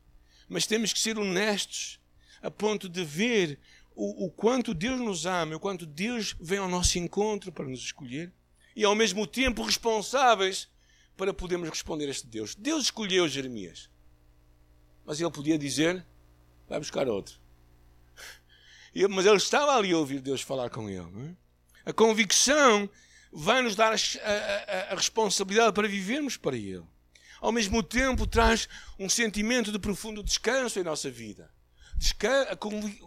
Mas 0.49 0.67
temos 0.67 0.93
que 0.93 0.99
ser 0.99 1.19
honestos 1.19 2.01
a 2.43 2.51
ponto 2.51 2.89
de 2.89 3.05
ver 3.05 3.59
o, 3.95 4.27
o 4.27 4.31
quanto 4.31 4.75
Deus 4.75 5.01
nos 5.01 5.27
ama, 5.27 5.57
o 5.57 5.61
quanto 5.61 5.87
Deus 5.87 6.35
vem 6.41 6.59
ao 6.59 6.69
nosso 6.69 6.99
encontro 6.99 7.53
para 7.53 7.67
nos 7.67 7.81
escolher 7.81 8.33
e 8.75 8.85
ao 8.85 8.95
mesmo 8.95 9.27
tempo 9.27 9.63
responsáveis 9.63 10.69
para 11.17 11.33
podermos 11.33 11.69
responder 11.69 12.07
a 12.07 12.11
este 12.11 12.27
Deus. 12.27 12.55
Deus 12.55 12.85
escolheu 12.85 13.29
Jeremias, 13.29 13.91
mas 15.05 15.21
ele 15.21 15.31
podia 15.31 15.59
dizer: 15.59 16.05
vai 16.69 16.79
buscar 16.79 17.09
outro. 17.09 17.41
Mas 19.11 19.25
ele 19.25 19.37
estava 19.37 19.75
ali 19.75 19.91
a 19.93 19.97
ouvir 19.97 20.21
Deus 20.21 20.43
falar 20.43 20.69
com 20.69 20.87
ele. 20.87 21.01
É? 21.87 21.91
A 21.91 21.93
convicção 21.95 22.91
vai 23.33 23.62
nos 23.62 23.75
dar 23.75 23.93
a, 23.93 23.97
a, 23.97 24.93
a 24.93 24.95
responsabilidade 24.95 25.73
para 25.73 25.89
vivermos 25.89 26.37
para 26.37 26.57
Ele. 26.57 26.85
Ao 27.41 27.51
mesmo 27.51 27.83
tempo, 27.83 28.27
traz 28.27 28.69
um 28.99 29.09
sentimento 29.09 29.73
de 29.73 29.79
profundo 29.79 30.23
descanso 30.23 30.79
em 30.79 30.85
nossa 30.85 31.11
vida 31.11 31.51
a 32.51 32.57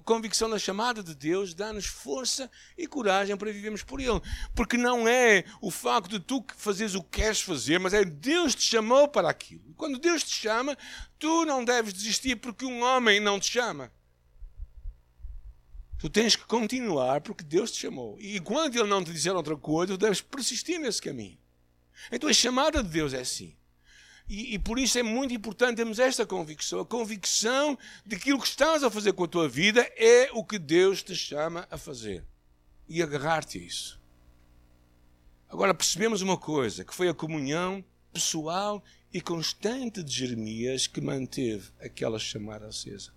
convicção 0.04 0.50
da 0.50 0.58
chamada 0.58 1.04
de 1.04 1.14
Deus 1.14 1.54
dá-nos 1.54 1.86
força 1.86 2.50
e 2.78 2.88
coragem 2.88 3.36
para 3.36 3.52
vivermos 3.52 3.84
por 3.84 4.00
Ele. 4.00 4.22
Porque 4.56 4.78
não 4.78 5.08
é 5.08 5.44
o 5.62 5.70
facto 5.70 6.12
de 6.12 6.20
tu 6.20 6.46
fazeres 6.56 6.96
o 6.96 7.04
que 7.04 7.22
queres 7.22 7.42
fazer, 7.42 7.80
mas 7.80 7.94
é 7.94 8.06
Deus 8.06 8.56
te 8.56 8.64
chamou 8.64 9.08
para 9.08 9.30
aquilo. 9.30 9.74
Quando 9.76 10.00
Deus 10.00 10.24
te 10.24 10.34
chama, 10.34 10.78
tu 11.20 11.46
não 11.46 11.66
deves 11.66 11.94
desistir 11.94 12.38
porque 12.38 12.66
um 12.66 12.84
homem 12.84 13.20
não 13.20 13.40
te 13.40 13.52
chama. 13.52 13.92
Tu 15.98 16.10
tens 16.10 16.36
que 16.36 16.46
continuar 16.46 17.22
porque 17.22 17.44
Deus 17.44 17.72
te 17.72 17.80
chamou. 17.80 18.18
E 18.20 18.38
enquanto 18.38 18.76
Ele 18.76 18.88
não 18.88 19.04
te 19.04 19.12
disser 19.12 19.34
outra 19.34 19.56
coisa, 19.56 19.94
tu 19.94 19.98
deves 19.98 20.22
persistir 20.22 20.80
nesse 20.80 21.02
caminho. 21.02 21.38
Então 22.12 22.30
a 22.30 22.34
chamada 22.34 22.84
de 22.84 22.90
Deus 22.90 23.14
é 23.14 23.22
assim. 23.22 23.56
E, 24.28 24.56
e, 24.56 24.60
por 24.60 24.80
isso 24.80 24.98
é 24.98 25.04
muito 25.04 25.36
importante 25.36 25.78
termos 25.78 26.00
esta 26.00 26.26
convicção. 26.26 26.80
A 26.80 26.86
convicção 26.86 27.78
de 28.04 28.16
que 28.16 28.24
aquilo 28.24 28.42
que 28.42 28.48
estás 28.48 28.84
a 28.84 28.90
fazer 28.90 29.14
com 29.14 29.24
a 29.24 29.28
tua 29.28 29.48
vida 29.48 29.82
é 29.96 30.30
o 30.34 30.44
que 30.44 30.58
Deus 30.58 31.04
te 31.04 31.16
chama 31.16 31.68
a 31.70 31.78
fazer. 31.78 32.26
E 32.90 33.04
agarrar-te 33.04 33.60
a 33.60 33.62
isso. 33.62 34.02
Agora 35.48 35.76
percebemos 35.76 36.22
uma 36.22 36.38
coisa: 36.38 36.84
que 36.84 36.94
foi 36.94 37.08
a 37.08 37.14
comunhão 37.14 37.86
pessoal 38.12 38.84
e 39.14 39.22
constante 39.22 40.04
de 40.04 40.12
Jeremias 40.12 40.88
que 40.88 41.02
manteve 41.02 41.70
aquela 41.80 42.18
chamada 42.18 42.68
acesa. 42.68 43.14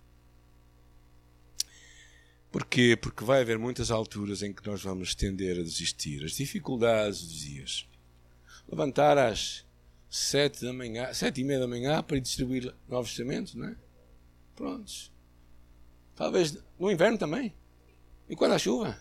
Porquê? 2.51 2.97
Porque 2.97 3.25
vai 3.25 3.43
haver 3.43 3.59
muitas 3.59 3.91
alturas 3.91 4.43
em 4.43 4.53
que 4.53 4.67
nós 4.67 4.83
vamos 4.83 5.15
tender 5.15 5.59
a 5.59 5.63
desistir. 5.63 6.25
As 6.25 6.33
dificuldades 6.33 7.23
dos 7.23 7.41
dias. 7.41 7.87
Levantar 8.69 9.19
as 9.19 9.67
sete 10.09 10.65
da 10.65 10.73
manhã, 10.73 11.13
sete 11.13 11.43
e 11.43 11.45
meia 11.45 11.61
da 11.61 11.69
manhã 11.69 12.03
para 12.03 12.19
distribuir 12.19 12.75
novos 12.89 13.15
sementes, 13.15 13.55
não 13.55 13.69
é? 13.69 13.77
Prontos. 14.57 15.13
Talvez 16.17 16.57
no 16.79 16.91
inverno 16.91 17.19
também. 17.19 17.55
E 18.29 18.35
quando 18.35 18.53
há 18.55 18.59
chuva? 18.59 18.99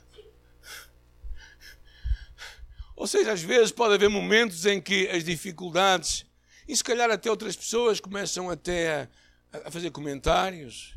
Ou 2.96 3.08
seja, 3.08 3.32
às 3.32 3.42
vezes 3.42 3.72
pode 3.72 3.94
haver 3.94 4.10
momentos 4.10 4.66
em 4.66 4.82
que 4.82 5.08
as 5.10 5.24
dificuldades, 5.24 6.26
e 6.68 6.76
se 6.76 6.84
calhar 6.84 7.10
até 7.10 7.30
outras 7.30 7.56
pessoas 7.56 8.00
começam 8.00 8.50
até 8.50 9.10
a, 9.54 9.68
a 9.68 9.72
fazer 9.72 9.92
comentários, 9.92 10.97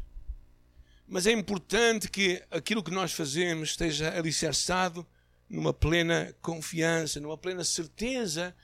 mas 1.11 1.27
é 1.27 1.33
importante 1.33 2.09
que 2.09 2.41
aquilo 2.53 2.85
que 2.85 2.91
nós 2.93 3.13
fazemos 3.13 3.71
esteja 3.71 4.17
alicerçado 4.17 5.05
numa 5.49 5.75
plena 5.75 6.33
confiança, 6.41 7.19
numa 7.19 7.37
plena 7.37 7.65
certeza 7.65 8.55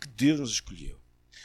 que 0.00 0.06
Deus 0.06 0.38
nos 0.38 0.50
escolheu. 0.52 1.00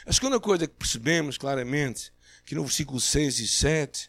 A 0.06 0.12
segunda 0.12 0.38
coisa 0.38 0.68
que 0.68 0.74
percebemos 0.74 1.36
claramente, 1.36 2.12
que 2.46 2.54
no 2.54 2.62
versículo 2.62 3.00
6 3.00 3.40
e 3.40 3.48
7, 3.48 4.08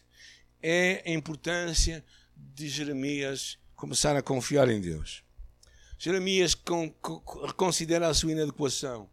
é 0.62 1.02
a 1.04 1.10
importância 1.10 2.04
de 2.36 2.68
Jeremias 2.68 3.58
começar 3.74 4.14
a 4.14 4.22
confiar 4.22 4.68
em 4.68 4.80
Deus. 4.80 5.24
Jeremias 5.98 6.54
con, 6.54 6.88
con, 7.00 7.20
reconsidera 7.44 8.06
a 8.06 8.14
sua 8.14 8.30
inadequação. 8.30 9.10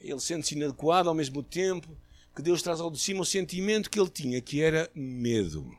ele 0.00 0.18
sente-se 0.18 0.56
inadequado 0.56 1.08
ao 1.08 1.14
mesmo 1.14 1.40
tempo 1.40 1.96
que 2.34 2.42
Deus 2.42 2.62
traz 2.62 2.80
ao 2.80 2.90
de 2.90 2.98
cima 2.98 3.20
o 3.20 3.24
sentimento 3.24 3.88
que 3.88 4.00
ele 4.00 4.10
tinha, 4.10 4.40
que 4.40 4.60
era 4.60 4.90
medo. 4.92 5.78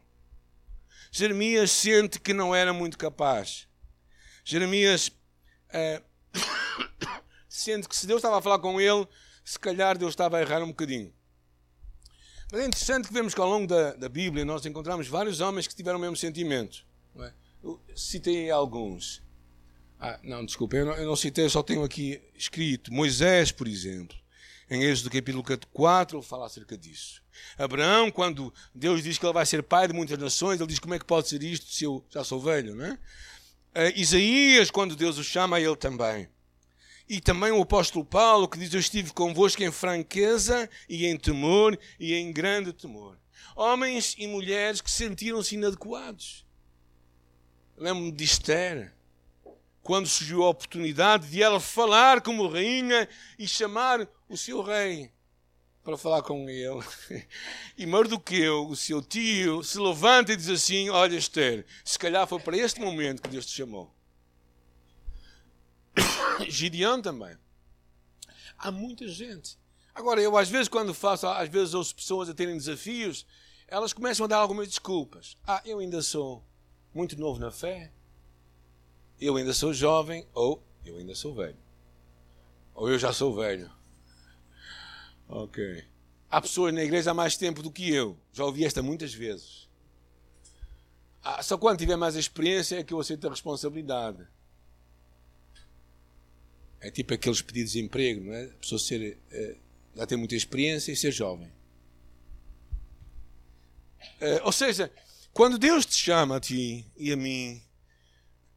Jeremias 1.11 1.71
sente 1.71 2.19
que 2.19 2.33
não 2.33 2.53
era 2.53 2.71
muito 2.73 2.97
capaz. 2.97 3.67
Jeremias 4.43 5.11
é, 5.69 6.01
sente 7.47 7.87
que 7.87 7.95
se 7.95 8.07
Deus 8.07 8.19
estava 8.19 8.37
a 8.37 8.41
falar 8.41 8.59
com 8.59 8.79
ele, 8.79 9.07
se 9.43 9.59
calhar 9.59 9.97
Deus 9.97 10.11
estava 10.11 10.37
a 10.37 10.41
errar 10.41 10.63
um 10.63 10.67
bocadinho. 10.67 11.13
Mas 12.51 12.61
é 12.61 12.65
interessante 12.65 13.07
que 13.07 13.13
vemos 13.13 13.33
que 13.33 13.41
ao 13.41 13.49
longo 13.49 13.67
da, 13.67 13.93
da 13.93 14.09
Bíblia 14.09 14.43
nós 14.43 14.65
encontramos 14.65 15.07
vários 15.07 15.39
homens 15.39 15.67
que 15.67 15.75
tiveram 15.75 15.97
o 15.97 16.01
mesmo 16.01 16.15
sentimento. 16.15 16.85
É? 17.19 17.31
Eu 17.63 17.79
citei 17.95 18.49
alguns. 18.49 19.21
Ah, 19.99 20.19
não, 20.23 20.45
desculpa, 20.45 20.77
eu 20.77 20.85
não, 20.85 20.93
eu 20.93 21.05
não 21.05 21.15
citei, 21.15 21.45
eu 21.45 21.49
só 21.49 21.61
tenho 21.61 21.83
aqui 21.83 22.21
escrito. 22.33 22.91
Moisés, 22.93 23.51
por 23.51 23.67
exemplo. 23.67 24.17
Em 24.69 24.83
Êxodo 24.83 25.09
capítulo 25.09 25.43
4, 25.73 26.17
ele 26.17 26.25
fala 26.25 26.45
acerca 26.45 26.77
disso. 26.77 27.23
Abraão, 27.57 28.11
quando 28.11 28.53
Deus 28.73 29.01
diz 29.01 29.17
que 29.17 29.25
ele 29.25 29.33
vai 29.33 29.45
ser 29.45 29.63
pai 29.63 29.87
de 29.87 29.93
muitas 29.93 30.17
nações, 30.19 30.59
ele 30.59 30.69
diz 30.69 30.77
como 30.77 30.93
é 30.93 30.99
que 30.99 31.05
pode 31.05 31.27
ser 31.27 31.41
isto 31.41 31.65
se 31.73 31.85
eu 31.85 32.05
já 32.09 32.23
sou 32.23 32.39
velho, 32.39 32.75
não 32.75 32.85
é? 32.85 32.91
Uh, 32.91 33.93
Isaías, 33.95 34.69
quando 34.69 34.95
Deus 34.95 35.17
o 35.17 35.23
chama, 35.23 35.59
ele 35.59 35.75
também. 35.75 36.29
E 37.07 37.19
também 37.19 37.51
o 37.51 37.61
apóstolo 37.61 38.05
Paulo, 38.05 38.47
que 38.47 38.59
diz: 38.59 38.71
Eu 38.71 38.79
estive 38.79 39.11
convosco 39.11 39.63
em 39.63 39.71
franqueza 39.71 40.69
e 40.87 41.07
em 41.07 41.17
temor 41.17 41.77
e 41.99 42.13
em 42.13 42.31
grande 42.31 42.71
temor. 42.71 43.17
Homens 43.55 44.15
e 44.19 44.27
mulheres 44.27 44.81
que 44.81 44.91
sentiram-se 44.91 45.55
inadequados. 45.55 46.45
Lembro-me 47.75 48.11
de 48.11 48.23
Esther, 48.23 48.93
quando 49.81 50.07
surgiu 50.07 50.43
a 50.43 50.49
oportunidade 50.49 51.27
de 51.27 51.41
ela 51.41 51.59
falar 51.59 52.21
como 52.21 52.47
rainha 52.47 53.09
e 53.39 53.47
chamar 53.47 54.07
o 54.29 54.37
seu 54.37 54.61
rei 54.61 55.11
para 55.83 55.97
falar 55.97 56.21
com 56.21 56.47
ele. 56.47 56.83
E 57.75 57.85
Mardoqueu, 57.85 58.67
o 58.67 58.75
seu 58.75 59.01
tio, 59.01 59.63
se 59.63 59.79
levanta 59.79 60.33
e 60.33 60.35
diz 60.35 60.49
assim: 60.49 60.89
Olha, 60.89 61.15
Esther, 61.15 61.65
se 61.83 61.97
calhar 61.97 62.27
foi 62.27 62.39
para 62.39 62.57
este 62.57 62.79
momento 62.79 63.21
que 63.21 63.29
Deus 63.29 63.45
te 63.45 63.53
chamou. 63.53 63.93
Gideão 66.47 67.01
também. 67.01 67.35
Há 68.57 68.71
muita 68.71 69.07
gente. 69.07 69.57
Agora, 69.95 70.21
eu 70.21 70.37
às 70.37 70.49
vezes, 70.49 70.67
quando 70.67 70.93
faço, 70.93 71.27
às 71.27 71.49
vezes 71.49 71.73
ouço 71.73 71.95
pessoas 71.95 72.29
a 72.29 72.33
terem 72.33 72.55
desafios, 72.57 73.25
elas 73.67 73.93
começam 73.93 74.25
a 74.25 74.27
dar 74.27 74.37
algumas 74.37 74.67
desculpas. 74.67 75.37
Ah, 75.47 75.61
eu 75.65 75.79
ainda 75.79 76.01
sou 76.01 76.45
muito 76.93 77.17
novo 77.19 77.39
na 77.39 77.51
fé. 77.51 77.91
Eu 79.19 79.35
ainda 79.37 79.53
sou 79.53 79.73
jovem. 79.73 80.27
Ou 80.33 80.63
eu 80.85 80.97
ainda 80.97 81.15
sou 81.15 81.33
velho. 81.33 81.57
Ou 82.73 82.89
eu 82.89 82.99
já 82.99 83.11
sou 83.11 83.33
velho. 83.35 83.78
Ok. 85.29 85.83
Há 86.29 86.41
pessoas 86.41 86.73
na 86.73 86.83
igreja 86.83 87.11
há 87.11 87.13
mais 87.13 87.37
tempo 87.37 87.61
do 87.61 87.71
que 87.71 87.89
eu. 87.93 88.17
Já 88.33 88.43
ouvi 88.43 88.65
esta 88.65 88.81
muitas 88.81 89.13
vezes. 89.13 89.69
Ah, 91.23 91.43
só 91.43 91.57
quando 91.57 91.77
tiver 91.77 91.95
mais 91.95 92.15
experiência 92.15 92.79
é 92.79 92.83
que 92.83 92.93
eu 92.93 92.99
aceito 92.99 93.27
a 93.27 93.29
responsabilidade. 93.29 94.27
É 96.81 96.89
tipo 96.89 97.13
aqueles 97.13 97.41
pedidos 97.41 97.73
de 97.73 97.79
emprego, 97.79 98.25
não 98.25 98.33
é? 98.33 98.45
A 98.45 98.55
pessoa 98.55 98.79
ser, 98.79 99.17
uh, 99.31 99.57
já 99.95 100.07
ter 100.07 100.15
muita 100.15 100.35
experiência 100.35 100.91
e 100.91 100.95
ser 100.95 101.11
jovem. 101.11 101.51
Uh, 104.21 104.43
ou 104.43 104.51
seja, 104.51 104.91
quando 105.31 105.59
Deus 105.59 105.85
te 105.85 105.95
chama 105.95 106.37
a 106.37 106.39
ti 106.39 106.85
e 106.97 107.11
a 107.11 107.17
mim, 107.17 107.61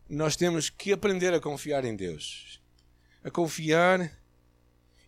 nós 0.08 0.36
temos 0.36 0.70
que 0.70 0.92
aprender 0.92 1.34
a 1.34 1.40
confiar 1.40 1.84
em 1.84 1.96
Deus. 1.96 2.60
A 3.24 3.30
confiar. 3.30 4.18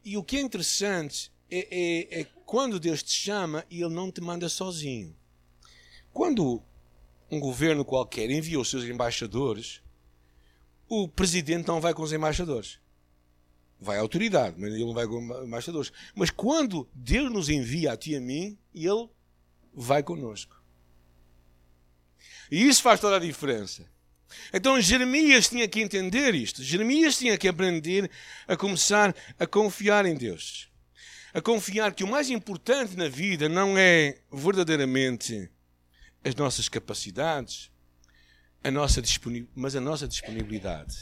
E 0.04 0.18
o 0.18 0.25
que 0.25 0.37
é 0.37 0.40
interessante 0.40 1.33
é, 1.50 1.68
é, 1.70 2.20
é 2.20 2.26
quando 2.46 2.80
Deus 2.80 3.02
te 3.02 3.12
chama 3.12 3.64
e 3.70 3.82
Ele 3.82 3.94
não 3.94 4.10
te 4.10 4.20
manda 4.20 4.48
sozinho. 4.48 5.14
Quando 6.12 6.62
um 7.30 7.40
governo 7.40 7.84
qualquer 7.84 8.30
envia 8.30 8.60
os 8.60 8.71
seus 8.71 8.84
embaixadores, 8.84 9.82
o 10.88 11.08
presidente 11.08 11.66
não 11.66 11.80
vai 11.80 11.92
com 11.92 12.02
os 12.02 12.12
embaixadores 12.12 12.78
vai 13.84 13.99
a 13.99 14.00
autoridade, 14.00 14.56
mas 14.58 14.73
ele 14.73 14.84
não 14.84 14.95
vai 14.95 15.06
com 15.06 15.21
embaixadores. 15.45 15.92
Mas 16.14 16.30
quando 16.30 16.88
Deus 16.95 17.30
nos 17.30 17.49
envia 17.49 17.92
a 17.92 17.97
ti 17.97 18.12
e 18.12 18.16
a 18.16 18.21
mim, 18.21 18.58
ele 18.75 19.08
vai 19.73 20.02
conosco. 20.02 20.60
E 22.50 22.66
isso 22.66 22.82
faz 22.82 23.00
toda 23.00 23.16
a 23.16 23.21
diferença. 23.21 23.86
Então 24.52 24.80
Jeremias 24.80 25.49
tinha 25.49 25.69
que 25.69 25.80
entender 25.80 26.34
isto. 26.34 26.62
Jeremias 26.62 27.19
tinha 27.19 27.36
que 27.36 27.47
aprender 27.47 28.10
a 28.49 28.56
começar 28.56 29.14
a 29.38 29.47
confiar 29.47 30.06
em 30.06 30.16
Deus. 30.16 30.69
A 31.34 31.42
confiar 31.42 31.92
que 31.92 32.04
o 32.04 32.06
mais 32.06 32.30
importante 32.30 32.97
na 32.97 33.08
vida 33.08 33.49
não 33.49 33.76
é 33.76 34.20
verdadeiramente 34.32 35.50
as 36.23 36.32
nossas 36.36 36.68
capacidades, 36.68 37.73
a 38.62 38.70
nossa 38.70 39.02
mas 39.52 39.75
a 39.75 39.80
nossa 39.80 40.06
disponibilidade. 40.06 40.97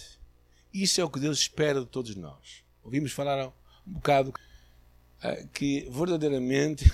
Isso 0.72 1.02
é 1.02 1.04
o 1.04 1.10
que 1.10 1.20
Deus 1.20 1.38
espera 1.38 1.80
de 1.80 1.86
todos 1.86 2.16
nós. 2.16 2.64
Ouvimos 2.82 3.12
falar 3.12 3.48
um 3.86 3.92
bocado 3.92 4.30
uh, 4.30 5.48
que 5.48 5.86
verdadeiramente 5.90 6.90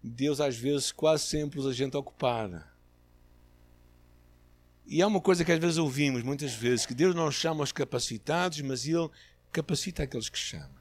Deus 0.00 0.40
às 0.40 0.56
vezes 0.56 0.92
quase 0.92 1.26
sempre 1.26 1.58
usa 1.58 1.72
gente 1.72 1.96
ocupada. 1.96 2.64
E 4.86 5.02
há 5.02 5.06
uma 5.08 5.20
coisa 5.20 5.44
que 5.44 5.50
às 5.50 5.58
vezes 5.58 5.78
ouvimos, 5.78 6.22
muitas 6.22 6.54
vezes, 6.54 6.86
que 6.86 6.94
Deus 6.94 7.12
não 7.12 7.28
chama 7.28 7.64
os 7.64 7.72
capacitados, 7.72 8.60
mas 8.60 8.86
Ele 8.86 9.10
capacita 9.50 10.04
aqueles 10.04 10.28
que 10.28 10.38
chama. 10.38 10.77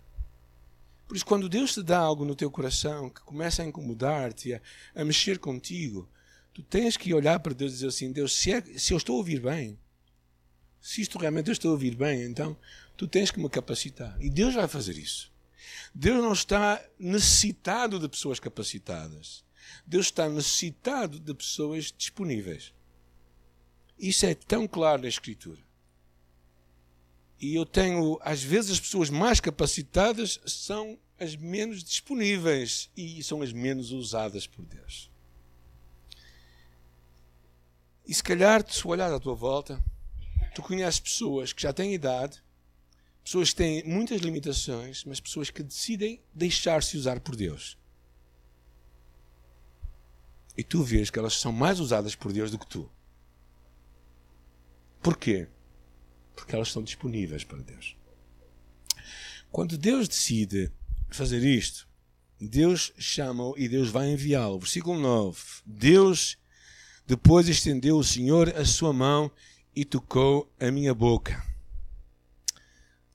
Por 1.08 1.16
isso, 1.16 1.26
quando 1.26 1.48
Deus 1.48 1.74
te 1.74 1.82
dá 1.82 1.98
algo 1.98 2.26
no 2.26 2.36
teu 2.36 2.52
coração 2.52 3.10
que 3.10 3.22
começa 3.22 3.64
a 3.64 3.66
incomodar-te, 3.66 4.54
a, 4.54 4.62
a, 4.94 5.06
mexer 5.06 5.40
contigo, 5.40 6.10
tu 6.54 6.62
tens 6.62 6.98
que 6.98 7.14
olhar 7.14 7.40
para 7.40 7.54
Deus 7.54 7.72
e 7.72 7.76
dizer 7.76 7.88
assim: 7.88 8.12
Deus, 8.12 8.36
se, 8.36 8.52
é, 8.52 8.62
se 8.62 8.94
eu 8.94 8.98
estou 8.98 9.16
a 9.16 9.18
ouvir 9.20 9.40
bem, 9.40 9.80
se 10.82 11.02
isto 11.02 11.18
realmente 11.18 11.48
eu 11.48 11.54
estou 11.54 11.70
a 11.70 11.74
ouvir 11.74 11.96
bem, 11.96 12.24
então 12.24 12.58
tu 12.98 13.08
tens 13.08 13.32
que 13.32 13.40
me 13.40 13.50
capacitar. 13.50 14.18
E 14.20 14.30
Deus 14.30 14.54
vai 14.54 14.68
fazer 14.68 14.98
isso. 14.98 15.32
Deus 15.94 16.22
não 16.22 16.34
está 16.34 16.84
necessitado 17.00 18.00
de 18.00 18.10
pessoas 18.10 18.40
capacitadas. 18.40 19.46
Deus 19.86 20.08
está 20.08 20.30
necessitado 20.30 21.20
de 21.20 21.34
pessoas 21.34 21.94
disponíveis. 21.98 22.74
Isso 23.98 24.26
é 24.26 24.36
tão 24.36 24.68
claro 24.68 25.02
na 25.02 25.08
Escritura. 25.08 25.67
E 27.40 27.56
eu 27.56 27.66
tenho, 27.66 28.20
às 28.22 28.42
vezes, 28.42 28.72
as 28.72 28.80
pessoas 28.80 29.10
mais 29.10 29.40
capacitadas 29.40 30.40
são 30.46 30.98
as 31.20 31.36
menos 31.36 31.84
disponíveis 31.84 32.90
e 32.96 33.24
são 33.24 33.42
as 33.42 33.52
menos 33.52 33.92
usadas 33.92 34.48
por 34.48 34.66
Deus. 34.66 35.12
E 38.08 38.14
se 38.14 38.24
calhar, 38.24 38.66
se 38.72 38.88
olhar 38.88 39.12
à 39.12 39.20
tua 39.20 39.36
volta, 39.36 39.84
tu 40.56 40.62
conheces 40.62 41.00
pessoas 41.00 41.52
que 41.52 41.62
já 41.62 41.74
têm 41.74 41.94
idade, 41.94 42.42
pessoas 43.24 43.50
que 43.50 43.58
têm 43.58 43.84
muitas 43.84 44.22
limitações, 44.22 45.04
mas 45.04 45.20
pessoas 45.20 45.50
que 45.50 45.62
decidem 45.62 46.22
deixar-se 46.34 46.98
usar 46.98 47.20
por 47.20 47.36
Deus. 47.36 47.78
E 50.58 50.64
tu 50.64 50.82
vês 50.82 51.10
que 51.10 51.20
elas 51.20 51.34
são 51.34 51.52
mais 51.52 51.80
usadas 51.80 52.16
por 52.16 52.32
Deus 52.32 52.50
do 52.50 52.58
que 52.58 52.66
tu. 52.66 52.90
Porquê? 55.02 55.48
Porque 56.38 56.56
elas 56.56 56.70
estão 56.70 56.84
disponíveis 56.84 57.44
para 57.44 57.58
Deus. 57.58 57.98
Quando 59.52 59.78
Deus 59.78 60.08
decide 60.08 60.72
fazer 61.10 61.44
isto, 61.44 61.90
Deus 62.40 62.94
chama-o 62.98 63.56
e 63.58 63.68
Deus 63.68 63.90
vai 63.90 64.12
enviá-lo. 64.12 64.60
Versículo 64.60 65.00
9. 65.00 65.42
Deus 65.66 66.38
depois 67.08 67.50
estendeu 67.50 67.98
o 67.98 68.04
Senhor 68.04 68.56
a 68.56 68.64
sua 68.64 68.94
mão 68.94 69.32
e 69.76 69.84
tocou 69.84 70.48
a 70.60 70.70
minha 70.70 70.94
boca. 70.94 71.44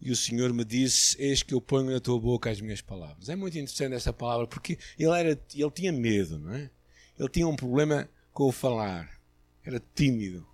E 0.01 0.11
o 0.11 0.17
Senhor 0.17 0.53
me 0.53 0.65
disse: 0.65 1.17
Eis 1.23 1.45
que 1.45 1.55
eu 1.55 1.61
ponho 1.61 1.93
na 1.93 2.01
tua 2.01 2.19
boca 2.19 2.51
as 2.51 2.61
minhas 2.61 2.81
palavras. 2.81 3.29
É 3.29 3.37
muito 3.37 3.57
interessante 3.57 3.95
essa 3.95 4.13
palavra 4.13 4.49
porque 4.49 4.77
ele, 4.99 5.17
era, 5.17 5.41
ele 5.55 5.71
tinha 5.71 5.93
medo, 5.93 6.41
não 6.41 6.53
é? 6.53 6.69
Ele 7.17 7.29
tinha 7.29 7.47
um 7.47 7.55
problema 7.55 8.11
com 8.33 8.49
o 8.49 8.53
falar. 8.53 9.09
Era 9.65 9.81
tímido. 9.95 10.45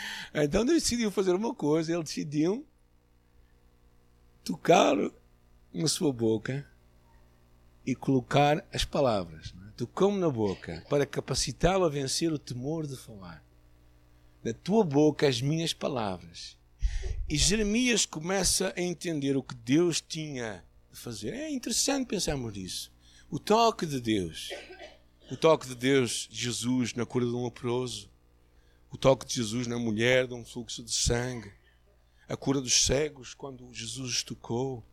então 0.34 0.64
Deus 0.64 0.82
decidiu 0.82 1.10
fazer 1.10 1.34
uma 1.34 1.54
coisa: 1.54 1.92
ele 1.92 2.02
decidiu 2.02 2.66
tocar 4.44 4.96
na 5.72 5.88
sua 5.88 6.12
boca 6.12 6.66
e 7.86 7.94
colocar 7.94 8.66
as 8.72 8.84
palavras. 8.84 9.54
É? 9.66 9.70
Tocou-me 9.76 10.18
na 10.18 10.30
boca 10.30 10.84
para 10.88 11.06
capacitá-lo 11.06 11.84
a 11.84 11.88
vencer 11.88 12.32
o 12.32 12.38
temor 12.38 12.86
de 12.86 12.96
falar 12.96 13.46
da 14.42 14.52
tua 14.52 14.84
boca 14.84 15.26
as 15.26 15.42
minhas 15.42 15.72
palavras. 15.72 16.56
E 17.28 17.36
Jeremias 17.36 18.06
começa 18.06 18.72
a 18.76 18.80
entender 18.80 19.36
o 19.36 19.42
que 19.42 19.54
Deus 19.54 20.00
tinha 20.00 20.64
de 20.90 20.98
fazer. 20.98 21.34
É 21.34 21.50
interessante 21.50 22.06
pensarmos 22.06 22.54
nisso. 22.54 22.92
O 23.30 23.38
toque 23.38 23.84
de 23.84 24.00
Deus. 24.00 24.50
O 25.30 25.36
toque 25.36 25.68
de 25.68 25.74
Deus, 25.74 26.28
Jesus 26.30 26.94
na 26.94 27.04
cura 27.04 27.26
de 27.26 27.32
um 27.32 27.44
leproso. 27.44 28.10
O 28.90 28.96
toque 28.96 29.26
de 29.26 29.34
Jesus 29.34 29.66
na 29.66 29.78
mulher 29.78 30.26
de 30.26 30.34
um 30.34 30.44
fluxo 30.44 30.82
de 30.82 30.92
sangue. 30.92 31.52
A 32.26 32.36
cura 32.36 32.60
dos 32.60 32.84
cegos 32.86 33.34
quando 33.34 33.72
Jesus 33.72 34.22
tocou. 34.22 34.84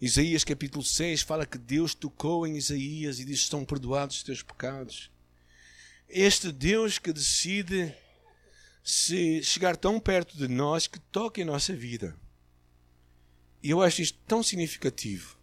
Isaías 0.00 0.44
capítulo 0.44 0.84
6 0.84 1.22
fala 1.22 1.46
que 1.46 1.56
Deus 1.56 1.94
tocou 1.94 2.46
em 2.46 2.56
Isaías 2.56 3.18
e 3.18 3.24
diz: 3.24 3.40
Estão 3.40 3.64
perdoados 3.64 4.16
os 4.16 4.22
teus 4.22 4.42
pecados. 4.42 5.10
Este 6.08 6.52
Deus 6.52 6.98
que 6.98 7.12
decide 7.12 7.94
se 8.82 9.42
chegar 9.42 9.76
tão 9.76 9.98
perto 9.98 10.36
de 10.36 10.46
nós 10.46 10.86
que 10.86 11.00
toca 11.00 11.40
em 11.40 11.44
nossa 11.44 11.74
vida. 11.74 12.14
E 13.62 13.70
eu 13.70 13.80
acho 13.80 14.02
isto 14.02 14.18
tão 14.26 14.42
significativo. 14.42 15.38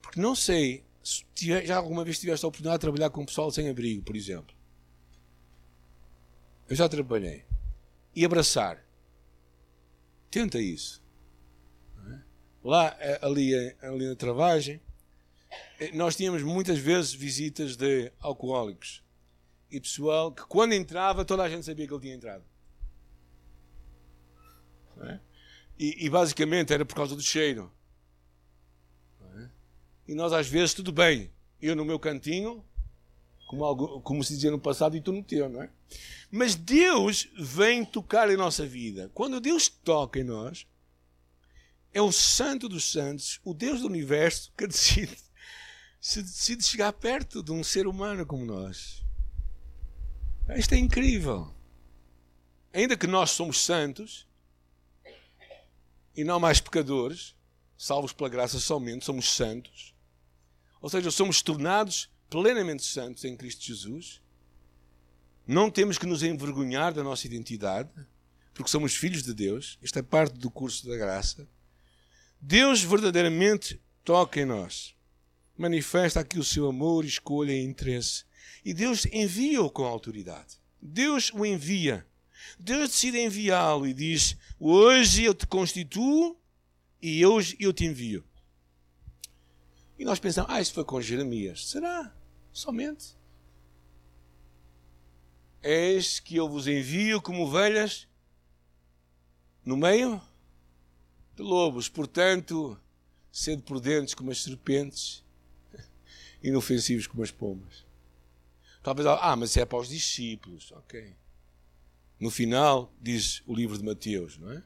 Porque 0.00 0.18
não 0.18 0.34
sei 0.34 0.82
se 1.04 1.26
já 1.66 1.76
alguma 1.76 2.02
vez 2.02 2.18
tiveste 2.18 2.46
a 2.46 2.48
oportunidade 2.48 2.78
de 2.78 2.80
trabalhar 2.80 3.10
com 3.10 3.22
um 3.22 3.26
pessoal 3.26 3.50
sem 3.50 3.68
abrigo, 3.68 4.02
por 4.02 4.16
exemplo. 4.16 4.61
Eu 6.72 6.76
já 6.76 6.88
trabalhei. 6.88 7.44
E 8.16 8.24
abraçar. 8.24 8.82
Tenta 10.30 10.58
isso. 10.58 11.04
É? 11.98 12.18
Lá, 12.64 12.96
eh, 12.98 13.18
ali, 13.20 13.54
eh, 13.54 13.76
ali 13.82 14.08
na 14.08 14.16
travagem, 14.16 14.80
nós 15.92 16.16
tínhamos 16.16 16.42
muitas 16.42 16.78
vezes 16.78 17.12
visitas 17.12 17.76
de 17.76 18.10
alcoólicos. 18.18 19.04
E 19.70 19.78
pessoal 19.78 20.32
que 20.32 20.46
quando 20.46 20.72
entrava, 20.72 21.26
toda 21.26 21.42
a 21.42 21.48
gente 21.50 21.66
sabia 21.66 21.86
que 21.86 21.92
ele 21.92 22.00
tinha 22.00 22.14
entrado. 22.14 22.44
É? 25.02 25.20
E, 25.78 26.06
e, 26.06 26.08
basicamente 26.08 26.72
era 26.72 26.86
por 26.86 26.94
causa 26.94 27.14
do 27.14 27.20
cheiro. 27.20 27.70
É? 29.36 29.48
E 30.08 30.14
nós 30.14 30.32
às 30.32 30.48
vezes, 30.48 30.72
tudo 30.72 30.90
bem, 30.90 31.30
eu 31.60 31.76
no 31.76 31.84
meu 31.84 31.98
cantinho, 31.98 32.64
como, 33.52 33.66
algo, 33.66 34.00
como 34.00 34.24
se 34.24 34.34
dizia 34.34 34.50
no 34.50 34.58
passado, 34.58 34.96
e 34.96 35.00
tu 35.02 35.12
no 35.12 35.22
teu, 35.22 35.46
não 35.46 35.62
é? 35.62 35.68
Mas 36.30 36.54
Deus 36.54 37.28
vem 37.38 37.84
tocar 37.84 38.30
em 38.30 38.36
nossa 38.36 38.66
vida. 38.66 39.10
Quando 39.12 39.42
Deus 39.42 39.68
toca 39.68 40.18
em 40.18 40.24
nós, 40.24 40.66
é 41.92 42.00
o 42.00 42.10
Santo 42.10 42.66
dos 42.66 42.90
Santos, 42.90 43.40
o 43.44 43.52
Deus 43.52 43.82
do 43.82 43.88
universo, 43.88 44.50
que 44.56 44.64
decide, 44.66 45.18
se 46.00 46.22
decide 46.22 46.64
chegar 46.64 46.94
perto 46.94 47.42
de 47.42 47.52
um 47.52 47.62
ser 47.62 47.86
humano 47.86 48.24
como 48.24 48.46
nós. 48.46 49.04
Isto 50.56 50.74
é 50.74 50.78
incrível. 50.78 51.54
Ainda 52.72 52.96
que 52.96 53.06
nós 53.06 53.32
somos 53.32 53.60
santos 53.60 54.26
e 56.16 56.24
não 56.24 56.40
mais 56.40 56.58
pecadores, 56.58 57.36
salvos 57.76 58.14
pela 58.14 58.30
graça 58.30 58.58
somente, 58.58 59.04
somos 59.04 59.28
santos. 59.28 59.94
Ou 60.80 60.88
seja, 60.88 61.10
somos 61.10 61.42
tornados 61.42 62.11
plenamente 62.32 62.82
santos 62.82 63.24
em 63.24 63.36
Cristo 63.36 63.62
Jesus. 63.62 64.22
Não 65.46 65.70
temos 65.70 65.98
que 65.98 66.06
nos 66.06 66.22
envergonhar 66.22 66.94
da 66.94 67.02
nossa 67.02 67.26
identidade, 67.26 67.90
porque 68.54 68.70
somos 68.70 68.96
filhos 68.96 69.22
de 69.22 69.34
Deus. 69.34 69.78
Isto 69.82 69.98
é 69.98 70.02
parte 70.02 70.38
do 70.38 70.50
curso 70.50 70.88
da 70.88 70.96
graça. 70.96 71.46
Deus 72.40 72.82
verdadeiramente 72.82 73.78
toca 74.02 74.40
em 74.40 74.46
nós. 74.46 74.94
Manifesta 75.58 76.20
aqui 76.20 76.38
o 76.38 76.44
seu 76.44 76.66
amor, 76.66 77.04
escolha 77.04 77.52
e 77.52 77.62
interesse. 77.62 78.24
E 78.64 78.72
Deus 78.72 79.04
envia-o 79.12 79.70
com 79.70 79.84
autoridade. 79.84 80.56
Deus 80.80 81.30
o 81.34 81.44
envia. 81.44 82.06
Deus 82.58 82.90
decide 82.90 83.20
enviá-lo 83.20 83.86
e 83.86 83.92
diz: 83.92 84.38
Hoje 84.58 85.24
eu 85.24 85.34
te 85.34 85.46
constituo 85.46 86.40
e 87.00 87.26
hoje 87.26 87.56
eu 87.60 87.74
te 87.74 87.84
envio. 87.84 88.24
E 89.98 90.04
nós 90.04 90.18
pensamos: 90.18 90.50
Ah, 90.50 90.62
isso 90.62 90.72
foi 90.72 90.84
com 90.84 91.00
Jeremias. 91.00 91.68
Será? 91.68 92.21
Somente? 92.52 93.16
Eis 95.62 96.20
que 96.20 96.36
eu 96.36 96.48
vos 96.48 96.66
envio 96.66 97.22
como 97.22 97.44
ovelhas 97.44 98.08
no 99.64 99.76
meio 99.76 100.20
de 101.34 101.42
lobos. 101.42 101.88
Portanto, 101.88 102.78
sede 103.30 103.62
prudentes 103.62 104.14
como 104.14 104.30
as 104.30 104.42
serpentes, 104.42 105.24
inofensivos 106.42 107.06
como 107.06 107.22
as 107.22 107.30
pombas. 107.30 107.84
Talvez, 108.82 109.06
ah, 109.06 109.36
mas 109.36 109.56
é 109.56 109.64
para 109.64 109.78
os 109.78 109.88
discípulos. 109.88 110.72
Ok. 110.72 111.14
No 112.18 112.30
final, 112.30 112.92
diz 113.00 113.42
o 113.46 113.54
livro 113.54 113.78
de 113.78 113.84
Mateus, 113.84 114.36
não 114.36 114.52
é? 114.52 114.62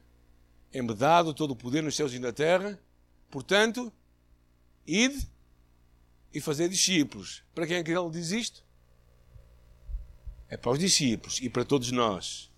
É-me 0.73 0.93
dado 0.95 1.33
todo 1.33 1.53
o 1.53 1.57
poder 1.57 1.83
nos 1.83 1.95
céus 1.95 2.13
e 2.13 2.19
na 2.19 2.33
terra, 2.33 2.79
portanto, 3.31 3.93
ide 4.87 5.27
e 6.37 6.41
fazer 6.41 6.69
discípulos. 6.69 7.43
Para 7.55 7.67
quem 7.67 7.79
é 7.79 7.83
que 7.83 7.91
ele 7.91 8.11
diz 8.11 8.31
isto? 8.31 8.63
É 10.51 10.57
para 10.59 10.71
os 10.71 10.79
discípulos 10.79 11.41
e 11.41 11.49
para 11.49 11.65
todos 11.65 11.91
nós. 11.91 12.53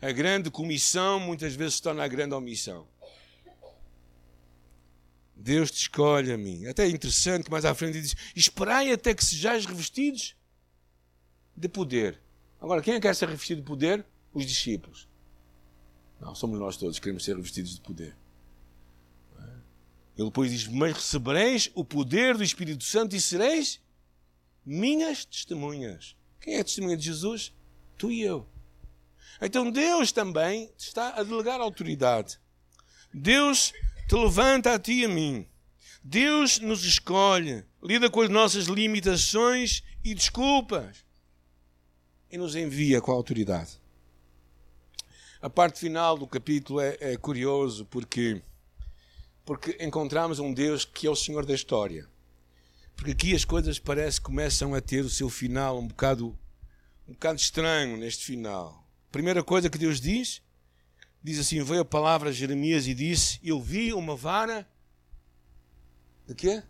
A 0.00 0.10
grande 0.12 0.50
comissão 0.50 1.20
muitas 1.20 1.54
vezes 1.54 1.74
se 1.74 1.82
torna 1.82 2.02
a 2.02 2.08
grande 2.08 2.34
omissão. 2.34 2.88
Deus 5.36 5.70
te 5.70 5.82
escolhe 5.82 6.32
a 6.32 6.38
mim. 6.38 6.66
Até 6.66 6.86
é 6.86 6.88
interessante 6.88 7.44
que 7.44 7.50
mais 7.50 7.66
à 7.66 7.74
frente 7.74 8.00
diz: 8.00 8.16
Esperai 8.34 8.90
até 8.90 9.14
que 9.14 9.22
sejais 9.22 9.66
revestidos 9.66 10.34
de 11.54 11.68
poder. 11.68 12.18
Agora, 12.58 12.80
quem 12.80 12.94
é 12.94 12.96
que 12.96 13.02
quer 13.06 13.14
ser 13.14 13.28
revestido 13.28 13.60
de 13.60 13.66
poder? 13.66 14.06
Os 14.32 14.46
discípulos. 14.46 15.06
Não, 16.18 16.34
somos 16.34 16.58
nós 16.58 16.78
todos 16.78 16.98
que 16.98 17.02
queremos 17.02 17.26
ser 17.26 17.36
revestidos 17.36 17.74
de 17.74 17.80
poder. 17.82 18.16
Ele 20.16 20.28
depois 20.28 20.50
diz: 20.50 20.66
Mas 20.66 20.94
recebereis 20.94 21.70
o 21.74 21.84
poder 21.84 22.36
do 22.36 22.42
Espírito 22.42 22.84
Santo 22.84 23.14
e 23.14 23.20
sereis 23.20 23.80
minhas 24.64 25.24
testemunhas. 25.24 26.16
Quem 26.40 26.54
é 26.54 26.60
a 26.60 26.64
testemunha 26.64 26.96
de 26.96 27.04
Jesus? 27.04 27.52
Tu 27.98 28.10
e 28.10 28.22
eu. 28.22 28.48
Então 29.40 29.70
Deus 29.70 30.12
também 30.12 30.72
está 30.78 31.10
a 31.10 31.22
delegar 31.22 31.60
autoridade. 31.60 32.38
Deus 33.12 33.72
te 34.08 34.14
levanta 34.14 34.74
a 34.74 34.78
ti 34.78 35.00
e 35.00 35.04
a 35.04 35.08
mim. 35.08 35.46
Deus 36.02 36.60
nos 36.60 36.84
escolhe, 36.84 37.64
lida 37.82 38.08
com 38.08 38.20
as 38.20 38.28
nossas 38.28 38.66
limitações 38.66 39.82
e 40.04 40.14
desculpas 40.14 41.04
e 42.30 42.38
nos 42.38 42.54
envia 42.54 43.00
com 43.00 43.10
a 43.10 43.14
autoridade. 43.14 43.80
A 45.40 45.50
parte 45.50 45.80
final 45.80 46.16
do 46.16 46.26
capítulo 46.26 46.80
é, 46.80 46.96
é 47.00 47.16
curioso 47.16 47.84
porque 47.86 48.40
porque 49.46 49.78
encontramos 49.80 50.40
um 50.40 50.52
Deus 50.52 50.84
que 50.84 51.06
é 51.06 51.10
o 51.10 51.14
Senhor 51.14 51.46
da 51.46 51.54
história. 51.54 52.06
Porque 52.96 53.12
aqui 53.12 53.34
as 53.34 53.44
coisas 53.44 53.78
parece 53.78 54.20
que 54.20 54.26
começam 54.26 54.74
a 54.74 54.80
ter 54.80 55.04
o 55.04 55.08
seu 55.08 55.30
final 55.30 55.78
um 55.78 55.86
bocado, 55.86 56.36
um 57.06 57.12
bocado 57.12 57.38
estranho 57.38 57.96
neste 57.96 58.24
final. 58.24 58.84
Primeira 59.12 59.44
coisa 59.44 59.70
que 59.70 59.78
Deus 59.78 60.00
diz, 60.00 60.42
diz 61.22 61.38
assim: 61.38 61.62
veio 61.62 61.82
a 61.82 61.84
palavra 61.84 62.30
a 62.30 62.32
Jeremias 62.32 62.88
e 62.88 62.94
disse: 62.94 63.38
Eu 63.40 63.60
vi 63.60 63.92
uma 63.92 64.16
vara 64.16 64.68
de 66.26 66.34
quê? 66.34 66.62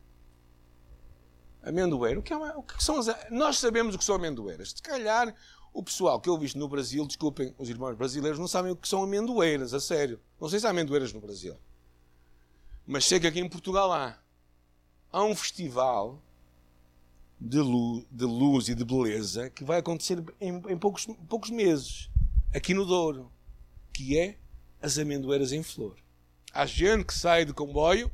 Amendoeira. 1.63 2.21
O 2.21 2.23
que, 2.23 2.33
é 2.33 2.37
uma, 2.37 2.59
o 2.59 2.63
que 2.63 2.85
são 2.85 2.99
as. 2.99 3.07
Nós 3.31 3.57
sabemos 3.57 3.95
o 3.95 3.99
que 3.99 4.05
são 4.05 4.17
amendoeiras. 4.17 4.71
Se 4.71 4.83
calhar 4.83 5.35
o 5.73 5.83
pessoal 5.83 6.21
que 6.21 6.29
eu 6.29 6.37
vi 6.37 6.55
no 6.57 6.69
Brasil, 6.69 7.07
desculpem, 7.07 7.55
os 7.57 7.71
irmãos 7.71 7.97
brasileiros, 7.97 8.39
não 8.39 8.47
sabem 8.47 8.73
o 8.73 8.77
que 8.77 8.87
são 8.87 9.03
amendoeiras, 9.03 9.73
a 9.73 9.81
sério. 9.81 10.21
Não 10.39 10.49
sei 10.49 10.61
se 10.61 10.67
há 10.67 10.71
amendoeiras 10.71 11.13
no 11.13 11.21
Brasil. 11.21 11.57
Mas 12.87 13.05
sei 13.05 13.19
que 13.19 13.27
aqui 13.27 13.41
em 13.41 13.49
Portugal 13.49 13.93
há 13.93 14.19
há 15.13 15.25
um 15.25 15.35
festival 15.35 16.23
de 17.41 17.59
luz, 17.59 18.05
de 18.11 18.25
luz 18.25 18.69
e 18.69 18.75
de 18.75 18.85
beleza 18.85 19.51
que 19.51 19.65
vai 19.65 19.79
acontecer 19.79 20.23
em, 20.41 20.57
em 20.69 20.77
poucos, 20.77 21.07
poucos 21.29 21.51
meses, 21.51 22.11
aqui 22.55 22.75
no 22.75 22.85
Douro, 22.85 23.31
que 23.93 24.19
é 24.19 24.39
as 24.81 24.99
amendoeiras 24.99 25.53
em 25.53 25.63
flor. 25.63 25.97
Há 26.53 26.67
gente 26.67 27.05
que 27.05 27.15
sai 27.15 27.45
de 27.45 27.53
comboio 27.53 28.11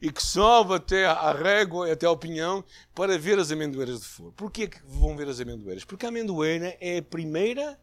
e 0.00 0.12
que 0.12 0.22
sobe 0.22 0.74
até 0.74 1.06
à 1.06 1.32
régua, 1.32 1.90
até 1.92 2.06
ao 2.06 2.16
pinhão, 2.16 2.64
para 2.94 3.18
ver 3.18 3.38
as 3.38 3.50
amendoeiras 3.50 4.00
de 4.00 4.06
flor. 4.06 4.32
Porquê 4.32 4.68
que 4.68 4.80
vão 4.84 5.16
ver 5.16 5.28
as 5.28 5.40
amendoeiras? 5.40 5.84
Porque 5.84 6.06
a 6.06 6.08
amendoeira 6.08 6.76
é 6.80 6.98
a 6.98 7.02
primeira 7.02 7.78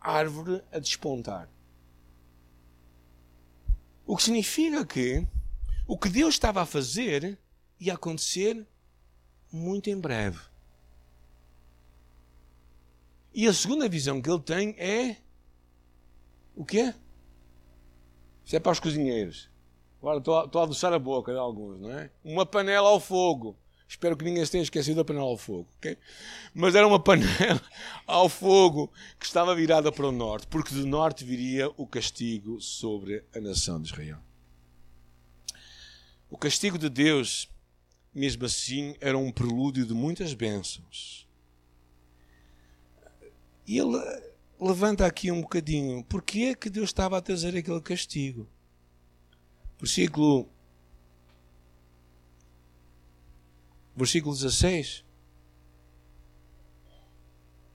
árvore 0.00 0.62
a 0.72 0.78
despontar. 0.78 1.48
O 4.06 4.16
que 4.16 4.22
significa 4.22 4.86
que 4.86 5.26
o 5.88 5.96
que 5.96 6.10
Deus 6.10 6.34
estava 6.34 6.60
a 6.60 6.66
fazer 6.66 7.38
ia 7.80 7.94
acontecer 7.94 8.64
muito 9.50 9.88
em 9.88 9.98
breve. 9.98 10.38
E 13.32 13.48
a 13.48 13.54
segunda 13.54 13.88
visão 13.88 14.20
que 14.20 14.28
ele 14.30 14.42
tem 14.42 14.74
é 14.78 15.16
o 16.54 16.64
quê? 16.64 16.94
Isso 18.44 18.54
é 18.54 18.60
para 18.60 18.72
os 18.72 18.80
cozinheiros. 18.80 19.48
Agora 19.98 20.18
estou 20.18 20.38
a, 20.38 20.44
estou 20.44 20.60
a 20.60 20.64
adoçar 20.64 20.92
a 20.92 20.98
boca 20.98 21.32
de 21.32 21.38
alguns, 21.38 21.80
não 21.80 21.90
é? 21.90 22.10
Uma 22.22 22.44
panela 22.44 22.88
ao 22.90 23.00
fogo. 23.00 23.56
Espero 23.88 24.14
que 24.14 24.24
ninguém 24.24 24.44
se 24.44 24.52
tenha 24.52 24.62
esquecido 24.62 24.96
da 24.96 25.04
panela 25.04 25.24
ao 25.24 25.38
fogo, 25.38 25.68
ok? 25.78 25.96
Mas 26.52 26.74
era 26.74 26.86
uma 26.86 27.00
panela 27.02 27.62
ao 28.06 28.28
fogo 28.28 28.92
que 29.18 29.24
estava 29.24 29.54
virada 29.54 29.90
para 29.90 30.06
o 30.06 30.12
norte, 30.12 30.46
porque 30.48 30.74
do 30.74 30.86
norte 30.86 31.24
viria 31.24 31.70
o 31.78 31.86
castigo 31.86 32.60
sobre 32.60 33.24
a 33.34 33.40
nação 33.40 33.80
de 33.80 33.88
Israel. 33.88 34.27
O 36.30 36.36
castigo 36.36 36.78
de 36.78 36.88
Deus 36.88 37.48
mesmo 38.18 38.44
assim, 38.46 38.96
era 39.00 39.16
um 39.16 39.30
prelúdio 39.30 39.86
de 39.86 39.94
muitas 39.94 40.34
bênçãos. 40.34 41.26
E 43.66 43.78
ele 43.78 43.96
levanta 44.60 45.06
aqui 45.06 45.30
um 45.30 45.42
bocadinho. 45.42 46.02
Porquê 46.04 46.46
é 46.46 46.54
que 46.54 46.70
Deus 46.70 46.88
estava 46.88 47.18
a 47.18 47.22
trazer 47.22 47.56
aquele 47.56 47.80
castigo? 47.80 48.48
Versículo 49.78 50.48
Versículo 53.94 54.34
16. 54.34 55.04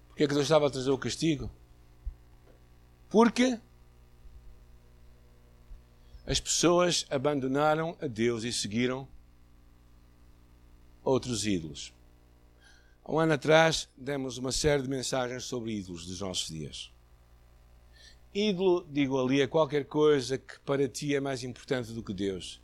Porque 0.08 0.24
é 0.24 0.28
que 0.28 0.34
Deus 0.34 0.46
estava 0.46 0.68
a 0.68 0.70
trazer 0.70 0.90
o 0.90 0.98
castigo? 0.98 1.52
Porque 3.10 3.60
as 6.26 6.40
pessoas 6.40 7.06
abandonaram 7.10 7.98
a 8.02 8.08
Deus 8.08 8.44
e 8.44 8.54
seguiram 8.54 9.08
outros 11.04 11.46
ídolos. 11.46 11.94
Há 13.04 13.12
um 13.12 13.20
ano 13.20 13.34
atrás 13.34 13.90
demos 13.98 14.38
uma 14.38 14.52
série 14.52 14.82
de 14.82 14.88
mensagens 14.88 15.44
sobre 15.44 15.78
ídolos 15.78 16.06
dos 16.06 16.22
nossos 16.22 16.48
dias. 16.48 16.94
Ídolo, 18.34 18.88
digo 18.90 19.22
ali, 19.22 19.42
é 19.42 19.48
qualquer 19.48 19.86
coisa 19.86 20.38
que 20.38 20.60
para 20.62 20.88
ti 20.88 21.14
é 21.14 21.20
mais 21.20 21.44
importante 21.44 21.92
do 21.92 22.02
que 22.02 22.14
Deus. 22.14 22.62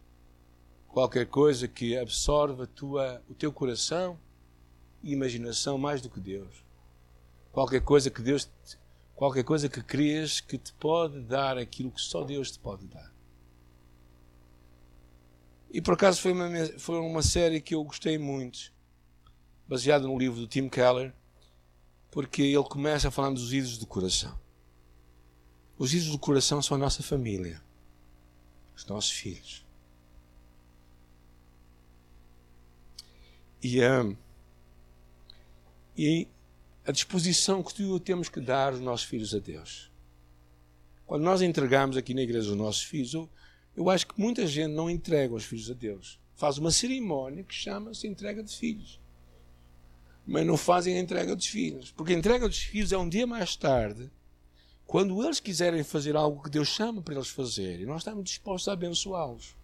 Qualquer 0.87 1.27
coisa 1.27 1.67
que 1.67 1.97
absorve 1.97 2.65
tua, 2.67 3.21
o 3.29 3.35
teu 3.35 3.51
coração 3.51 4.17
e 5.03 5.11
imaginação 5.11 5.77
mais 5.77 6.01
do 6.01 6.09
que 6.09 6.19
Deus. 6.19 6.63
Qualquer 7.51 7.81
coisa 7.81 8.09
que 8.09 8.21
Deus, 8.21 8.49
qualquer 9.13 9.43
coisa 9.43 9.67
que 9.67 9.83
crias 9.83 10.39
que 10.39 10.57
te 10.57 10.73
pode 10.73 11.19
dar 11.21 11.57
aquilo 11.57 11.91
que 11.91 12.01
só 12.01 12.23
Deus 12.23 12.51
te 12.51 12.59
pode 12.59 12.87
dar. 12.87 13.18
E 15.71 15.81
por 15.81 15.93
acaso 15.93 16.21
foi 16.21 16.31
uma, 16.31 16.49
foi 16.79 16.99
uma 16.99 17.21
série 17.21 17.61
que 17.61 17.75
eu 17.75 17.83
gostei 17.83 18.17
muito, 18.17 18.73
baseada 19.67 20.07
no 20.07 20.17
livro 20.17 20.39
do 20.39 20.47
Tim 20.47 20.67
Keller, 20.67 21.13
porque 22.09 22.41
ele 22.41 22.63
começa 22.63 23.11
falando 23.11 23.35
dos 23.35 23.53
ídolos 23.53 23.77
do 23.77 23.85
coração. 23.85 24.39
Os 25.77 25.93
ídolos 25.93 26.11
do 26.11 26.19
coração 26.19 26.61
são 26.61 26.75
a 26.75 26.79
nossa 26.79 27.03
família, 27.03 27.61
os 28.75 28.85
nossos 28.85 29.11
filhos. 29.11 29.65
E, 33.61 33.79
um, 33.83 34.15
e 35.95 36.27
a 36.85 36.91
disposição 36.91 37.61
que 37.61 37.99
temos 37.99 38.29
que 38.29 38.41
dar 38.41 38.73
os 38.73 38.79
nossos 38.79 39.05
filhos 39.05 39.35
a 39.35 39.39
Deus. 39.39 39.91
Quando 41.05 41.23
nós 41.23 41.41
entregamos 41.41 41.97
aqui 41.97 42.13
na 42.13 42.21
igreja 42.21 42.51
os 42.51 42.57
nossos 42.57 42.83
filhos, 42.83 43.13
eu, 43.13 43.29
eu 43.79 43.89
acho 43.89 44.07
que 44.07 44.19
muita 44.19 44.45
gente 44.45 44.73
não 44.73 44.89
entrega 44.89 45.33
os 45.33 45.45
filhos 45.45 45.71
a 45.71 45.73
Deus. 45.73 46.19
Faz 46.35 46.57
uma 46.57 46.69
cerimónia 46.69 47.45
que 47.45 47.53
chama-se 47.53 48.05
entrega 48.07 48.43
de 48.43 48.53
filhos. 48.53 48.99
Mas 50.27 50.45
não 50.45 50.57
fazem 50.57 50.97
a 50.97 50.99
entrega 50.99 51.33
dos 51.33 51.45
filhos. 51.45 51.89
Porque 51.89 52.11
a 52.11 52.17
entrega 52.17 52.45
dos 52.45 52.57
filhos 52.57 52.91
é 52.91 52.97
um 52.97 53.07
dia 53.07 53.25
mais 53.25 53.55
tarde, 53.55 54.11
quando 54.85 55.23
eles 55.23 55.39
quiserem 55.39 55.81
fazer 55.81 56.17
algo 56.17 56.43
que 56.43 56.49
Deus 56.49 56.67
chama 56.67 57.01
para 57.01 57.13
eles 57.13 57.29
fazerem. 57.29 57.85
Nós 57.85 58.01
estamos 58.01 58.25
dispostos 58.25 58.67
a 58.67 58.73
abençoá-los. 58.73 59.55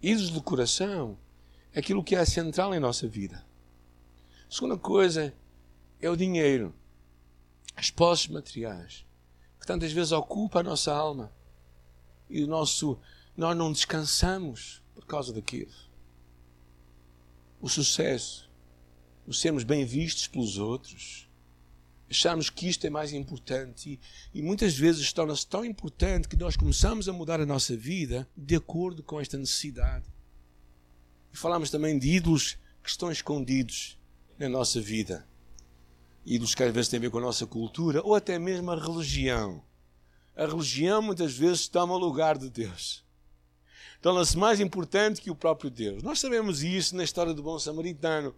Ídolos 0.00 0.30
do 0.30 0.42
coração 0.44 1.18
é 1.72 1.80
aquilo 1.80 2.04
que 2.04 2.14
é 2.14 2.24
central 2.24 2.72
em 2.72 2.78
nossa 2.78 3.08
vida. 3.08 3.44
A 4.48 4.54
segunda 4.54 4.78
coisa 4.78 5.34
é 6.00 6.08
o 6.08 6.14
dinheiro, 6.14 6.72
as 7.74 7.90
posses 7.90 8.28
materiais 8.28 9.04
que 9.62 9.66
tantas 9.66 9.92
vezes 9.92 10.10
ocupa 10.10 10.58
a 10.58 10.62
nossa 10.64 10.92
alma 10.92 11.32
e 12.28 12.42
o 12.42 12.48
nosso 12.48 12.98
nós 13.36 13.56
não 13.56 13.70
descansamos 13.70 14.82
por 14.92 15.06
causa 15.06 15.32
daquilo. 15.32 15.70
O 17.60 17.68
sucesso, 17.68 18.50
o 19.24 19.32
sermos 19.32 19.62
bem 19.62 19.84
vistos 19.84 20.26
pelos 20.26 20.58
outros, 20.58 21.28
acharmos 22.10 22.50
que 22.50 22.68
isto 22.68 22.88
é 22.88 22.90
mais 22.90 23.12
importante 23.12 24.00
e, 24.32 24.38
e 24.40 24.42
muitas 24.42 24.76
vezes 24.76 25.12
torna-se 25.12 25.46
tão 25.46 25.64
importante 25.64 26.26
que 26.26 26.36
nós 26.36 26.56
começamos 26.56 27.08
a 27.08 27.12
mudar 27.12 27.40
a 27.40 27.46
nossa 27.46 27.76
vida 27.76 28.28
de 28.36 28.56
acordo 28.56 29.00
com 29.00 29.20
esta 29.20 29.38
necessidade. 29.38 30.06
E 31.32 31.36
falamos 31.36 31.70
também 31.70 31.96
de 32.00 32.10
ídolos 32.10 32.58
que 32.82 32.90
estão 32.90 33.12
escondidos 33.12 33.96
na 34.36 34.48
nossa 34.48 34.80
vida 34.80 35.24
ídolos 36.24 36.54
que 36.54 36.62
às 36.62 36.72
vezes 36.72 36.88
têm 36.88 36.98
a 36.98 37.00
ver 37.00 37.10
com 37.10 37.18
a 37.18 37.22
nossa 37.22 37.46
cultura, 37.46 38.00
ou 38.04 38.14
até 38.14 38.38
mesmo 38.38 38.70
a 38.70 38.76
religião. 38.76 39.62
A 40.36 40.46
religião 40.46 41.02
muitas 41.02 41.36
vezes 41.36 41.68
toma 41.68 41.96
lugar 41.96 42.38
de 42.38 42.48
Deus. 42.48 43.04
Torna-se 44.00 44.36
mais 44.36 44.60
importante 44.60 45.20
que 45.20 45.30
o 45.30 45.36
próprio 45.36 45.70
Deus. 45.70 46.02
Nós 46.02 46.18
sabemos 46.18 46.62
isso 46.62 46.96
na 46.96 47.04
história 47.04 47.32
do 47.32 47.42
bom 47.42 47.58
samaritano, 47.58 48.34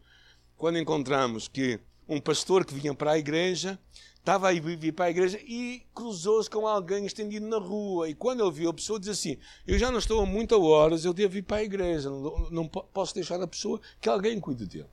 quando 0.56 0.78
encontramos 0.78 1.48
que 1.48 1.80
um 2.08 2.20
pastor 2.20 2.64
que 2.64 2.74
vinha 2.74 2.94
para 2.94 3.12
a 3.12 3.18
igreja 3.18 3.78
estava 4.18 4.48
a 4.48 4.52
vir 4.52 4.92
para 4.92 5.04
a 5.04 5.10
igreja 5.10 5.38
e 5.42 5.82
cruzou-se 5.94 6.48
com 6.48 6.66
alguém 6.66 7.04
estendido 7.04 7.46
na 7.46 7.58
rua. 7.58 8.08
E 8.08 8.14
quando 8.14 8.42
ele 8.42 8.50
viu 8.50 8.70
a 8.70 8.74
pessoa, 8.74 8.98
diz 8.98 9.10
assim: 9.10 9.36
Eu 9.66 9.78
já 9.78 9.90
não 9.90 9.98
estou 9.98 10.20
há 10.22 10.26
muitas 10.26 10.58
horas, 10.58 11.04
eu 11.04 11.12
devo 11.12 11.36
ir 11.36 11.42
para 11.42 11.58
a 11.58 11.62
igreja, 11.62 12.08
não, 12.08 12.50
não 12.50 12.66
posso 12.68 13.14
deixar 13.14 13.40
a 13.40 13.46
pessoa 13.46 13.80
que 14.00 14.08
alguém 14.08 14.40
cuide 14.40 14.66
dele. 14.66 14.88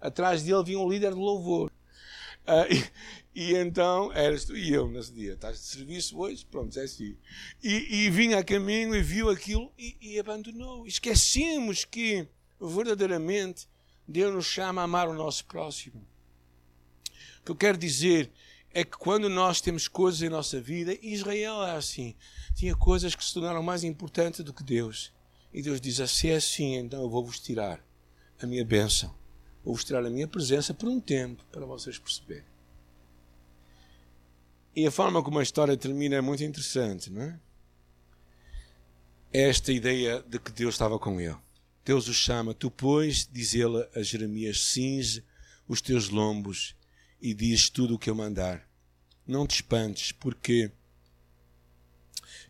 Atrás 0.00 0.42
dele 0.42 0.62
vinha 0.64 0.78
um 0.78 0.88
líder 0.88 1.12
de 1.12 1.18
louvor. 1.18 1.70
Uh, 2.46 2.90
e, 3.34 3.52
e, 3.52 3.54
então 3.54 4.12
eras 4.12 4.44
tu 4.44 4.56
e 4.56 4.72
eu 4.72 4.88
nesse 4.88 5.12
dia. 5.12 5.34
Estás 5.34 5.58
de 5.58 5.64
serviço 5.64 6.18
hoje? 6.18 6.44
Pronto, 6.44 6.76
é 6.78 6.82
assim. 6.82 7.16
E, 7.62 8.04
e 8.04 8.10
vinha 8.10 8.38
a 8.38 8.44
caminho 8.44 8.94
e 8.94 9.02
viu 9.02 9.30
aquilo 9.30 9.72
e, 9.78 9.96
e 10.00 10.18
abandonou. 10.18 10.86
Esquecemos 10.86 11.84
que 11.84 12.26
verdadeiramente 12.60 13.68
Deus 14.06 14.34
nos 14.34 14.46
chama 14.46 14.80
a 14.80 14.84
amar 14.84 15.08
o 15.08 15.14
nosso 15.14 15.44
próximo. 15.46 16.04
O 17.40 17.44
que 17.44 17.52
eu 17.52 17.56
quero 17.56 17.78
dizer 17.78 18.30
é 18.74 18.84
que 18.84 18.96
quando 18.96 19.28
nós 19.28 19.60
temos 19.60 19.86
coisas 19.86 20.22
em 20.22 20.28
nossa 20.28 20.60
vida, 20.60 20.96
Israel 21.02 21.62
é 21.64 21.76
assim. 21.76 22.16
Tinha 22.54 22.74
coisas 22.74 23.14
que 23.14 23.24
se 23.24 23.34
tornaram 23.34 23.62
mais 23.62 23.84
importantes 23.84 24.44
do 24.44 24.52
que 24.52 24.62
Deus. 24.62 25.12
E 25.52 25.62
Deus 25.62 25.80
diz: 25.80 25.98
Se 26.10 26.30
é 26.30 26.36
assim, 26.36 26.76
então 26.76 27.02
eu 27.02 27.10
vou-vos 27.10 27.38
tirar 27.38 27.84
a 28.40 28.46
minha 28.46 28.64
bênção 28.64 29.21
vou 29.64 29.74
mostrar 29.74 30.04
a 30.04 30.10
minha 30.10 30.26
presença 30.26 30.74
por 30.74 30.88
um 30.88 31.00
tempo 31.00 31.44
para 31.50 31.64
vocês 31.66 31.98
perceberem. 31.98 32.44
E 34.74 34.86
a 34.86 34.90
forma 34.90 35.22
como 35.22 35.38
a 35.38 35.42
história 35.42 35.76
termina 35.76 36.16
é 36.16 36.20
muito 36.20 36.42
interessante, 36.42 37.10
não 37.10 37.22
é? 37.22 37.38
Esta 39.32 39.72
ideia 39.72 40.22
de 40.22 40.38
que 40.38 40.50
Deus 40.50 40.74
estava 40.74 40.98
com 40.98 41.20
ele. 41.20 41.36
Deus 41.84 42.08
o 42.08 42.14
chama, 42.14 42.54
tu, 42.54 42.70
pois, 42.70 43.28
diz 43.30 43.54
ele 43.54 43.86
a 43.94 44.02
Jeremias, 44.02 44.60
cinge 44.60 45.24
os 45.66 45.80
teus 45.80 46.08
lombos 46.08 46.76
e 47.20 47.34
diz 47.34 47.68
tudo 47.68 47.94
o 47.94 47.98
que 47.98 48.08
eu 48.08 48.14
mandar. 48.14 48.66
Não 49.26 49.46
te 49.46 49.56
espantes, 49.56 50.12
porque 50.12 50.70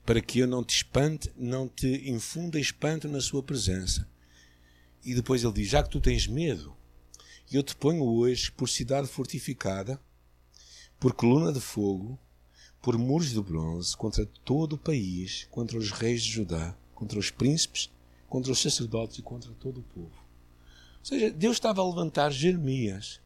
para 0.05 0.21
que 0.21 0.41
eu 0.41 0.47
não 0.47 0.65
te 0.65 0.77
espante, 0.77 1.33
não 1.37 1.69
te 1.69 2.09
infunda 2.11 2.59
espanto 2.59 3.09
na 3.09 3.21
sua 3.21 3.43
presença. 3.43 4.09
E 5.05 5.15
depois 5.15 5.43
ele 5.43 5.53
diz: 5.53 5.69
Já 5.69 5.83
que 5.83 5.91
tu 5.91 6.01
tens 6.01 6.27
medo, 6.27 6.77
eu 7.57 7.63
te 7.63 7.77
ponho 7.77 8.05
hoje 8.05 8.51
por 8.51 8.69
cidade 8.69 9.09
fortificada, 9.09 10.01
por 10.99 11.13
coluna 11.13 11.53
de 11.53 11.61
fogo, 11.61 12.19
por 12.81 12.97
muros 12.97 13.31
de 13.31 13.41
bronze, 13.41 13.97
contra 13.97 14.25
todo 14.25 14.75
o 14.75 14.79
país, 14.79 15.47
contra 15.51 15.77
os 15.77 15.91
reis 15.91 16.23
de 16.23 16.31
Judá, 16.31 16.77
contra 16.95 17.19
os 17.19 17.31
príncipes, 17.31 17.91
contra 18.29 18.51
os 18.51 18.61
sacerdotes 18.61 19.19
e 19.19 19.23
contra 19.23 19.53
todo 19.53 19.81
o 19.81 19.83
povo. 19.83 20.15
Ou 20.99 21.05
seja, 21.05 21.31
Deus 21.31 21.57
estava 21.57 21.83
a 21.83 21.87
levantar 21.87 22.31
Jeremias. 22.31 23.21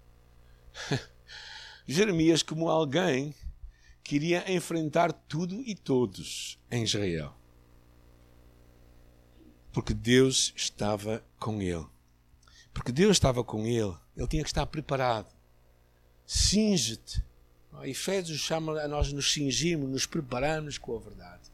Jeremias 1.86 2.42
como 2.42 2.68
alguém 2.68 3.34
que 4.02 4.16
iria 4.16 4.50
enfrentar 4.50 5.12
tudo 5.12 5.62
e 5.62 5.74
todos 5.74 6.58
em 6.70 6.82
Israel. 6.82 7.34
Porque 9.72 9.92
Deus 9.92 10.52
estava 10.56 11.24
com 11.38 11.60
ele. 11.60 11.86
Porque 12.72 12.90
Deus 12.90 13.12
estava 13.12 13.44
com 13.44 13.66
ele 13.66 13.94
ele 14.16 14.26
tinha 14.26 14.42
que 14.42 14.48
estar 14.48 14.66
preparado. 14.66 15.30
Singe-te. 16.26 17.22
Efésios 17.82 18.38
chama 18.38 18.80
a 18.80 18.88
nós 18.88 19.12
nos 19.12 19.30
cingirmos, 19.30 19.90
nos 19.90 20.06
prepararmos 20.06 20.78
com 20.78 20.96
a 20.96 21.00
verdade. 21.00 21.50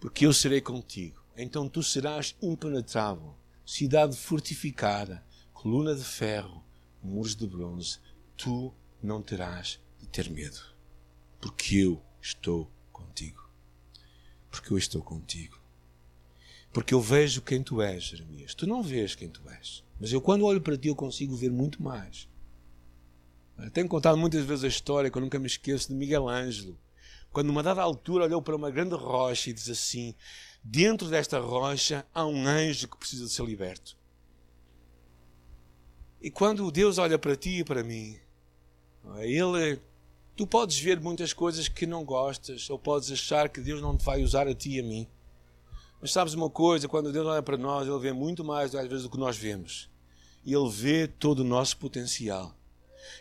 Porque 0.00 0.26
eu 0.26 0.32
serei 0.32 0.60
contigo. 0.60 1.22
Então 1.36 1.68
tu 1.68 1.82
serás 1.82 2.34
impenetrável, 2.42 3.34
cidade 3.64 4.16
fortificada, 4.16 5.24
coluna 5.52 5.94
de 5.94 6.04
ferro, 6.04 6.62
muros 7.00 7.36
de 7.36 7.46
bronze. 7.46 7.98
Tu 8.36 8.74
não 9.00 9.22
terás 9.22 9.78
de 10.00 10.08
ter 10.08 10.28
medo. 10.28 10.60
Porque 11.40 11.76
eu 11.76 12.02
estou 12.20 12.68
contigo. 12.92 13.48
Porque 14.50 14.72
eu 14.72 14.78
estou 14.78 15.02
contigo. 15.02 15.60
Porque 16.72 16.94
eu 16.94 17.00
vejo 17.00 17.42
quem 17.42 17.62
tu 17.62 17.80
és, 17.80 18.02
Jeremias. 18.02 18.54
Tu 18.54 18.66
não 18.66 18.82
vês 18.82 19.14
quem 19.14 19.28
tu 19.28 19.48
és. 19.48 19.84
Mas 20.02 20.12
eu, 20.12 20.20
quando 20.20 20.44
olho 20.44 20.60
para 20.60 20.76
ti, 20.76 20.88
eu 20.88 20.96
consigo 20.96 21.36
ver 21.36 21.52
muito 21.52 21.80
mais. 21.80 22.28
Tenho 23.72 23.86
contado 23.86 24.18
muitas 24.18 24.44
vezes 24.44 24.64
a 24.64 24.66
história 24.66 25.08
que 25.08 25.16
eu 25.16 25.22
nunca 25.22 25.38
me 25.38 25.46
esqueço 25.46 25.90
de 25.90 25.94
Miguel 25.94 26.28
Ângelo. 26.28 26.76
Quando, 27.30 27.46
numa 27.46 27.62
dada 27.62 27.82
altura, 27.82 28.24
olhou 28.24 28.42
para 28.42 28.56
uma 28.56 28.68
grande 28.68 28.96
rocha 28.96 29.48
e 29.48 29.52
diz 29.52 29.70
assim: 29.70 30.12
Dentro 30.60 31.08
desta 31.08 31.38
rocha 31.38 32.04
há 32.12 32.26
um 32.26 32.44
anjo 32.48 32.88
que 32.88 32.96
precisa 32.96 33.26
de 33.26 33.30
ser 33.30 33.44
liberto. 33.44 33.96
E 36.20 36.32
quando 36.32 36.68
Deus 36.72 36.98
olha 36.98 37.16
para 37.16 37.36
ti 37.36 37.60
e 37.60 37.64
para 37.64 37.84
mim, 37.84 38.18
Ele, 39.20 39.80
tu 40.34 40.48
podes 40.48 40.80
ver 40.80 40.98
muitas 40.98 41.32
coisas 41.32 41.68
que 41.68 41.86
não 41.86 42.04
gostas, 42.04 42.68
ou 42.68 42.76
podes 42.76 43.12
achar 43.12 43.48
que 43.48 43.60
Deus 43.60 43.80
não 43.80 43.96
te 43.96 44.04
vai 44.04 44.20
usar 44.20 44.48
a 44.48 44.54
ti 44.54 44.78
e 44.78 44.80
a 44.80 44.82
mim. 44.82 45.06
Mas 46.00 46.10
sabes 46.10 46.34
uma 46.34 46.50
coisa, 46.50 46.88
quando 46.88 47.12
Deus 47.12 47.24
olha 47.24 47.40
para 47.40 47.56
nós, 47.56 47.86
Ele 47.86 48.00
vê 48.00 48.12
muito 48.12 48.42
mais 48.42 48.74
às 48.74 48.88
vezes 48.88 49.04
do 49.04 49.10
que 49.10 49.16
nós 49.16 49.36
vemos. 49.36 49.91
E 50.44 50.54
Ele 50.54 50.70
vê 50.70 51.06
todo 51.06 51.40
o 51.40 51.44
nosso 51.44 51.76
potencial. 51.76 52.56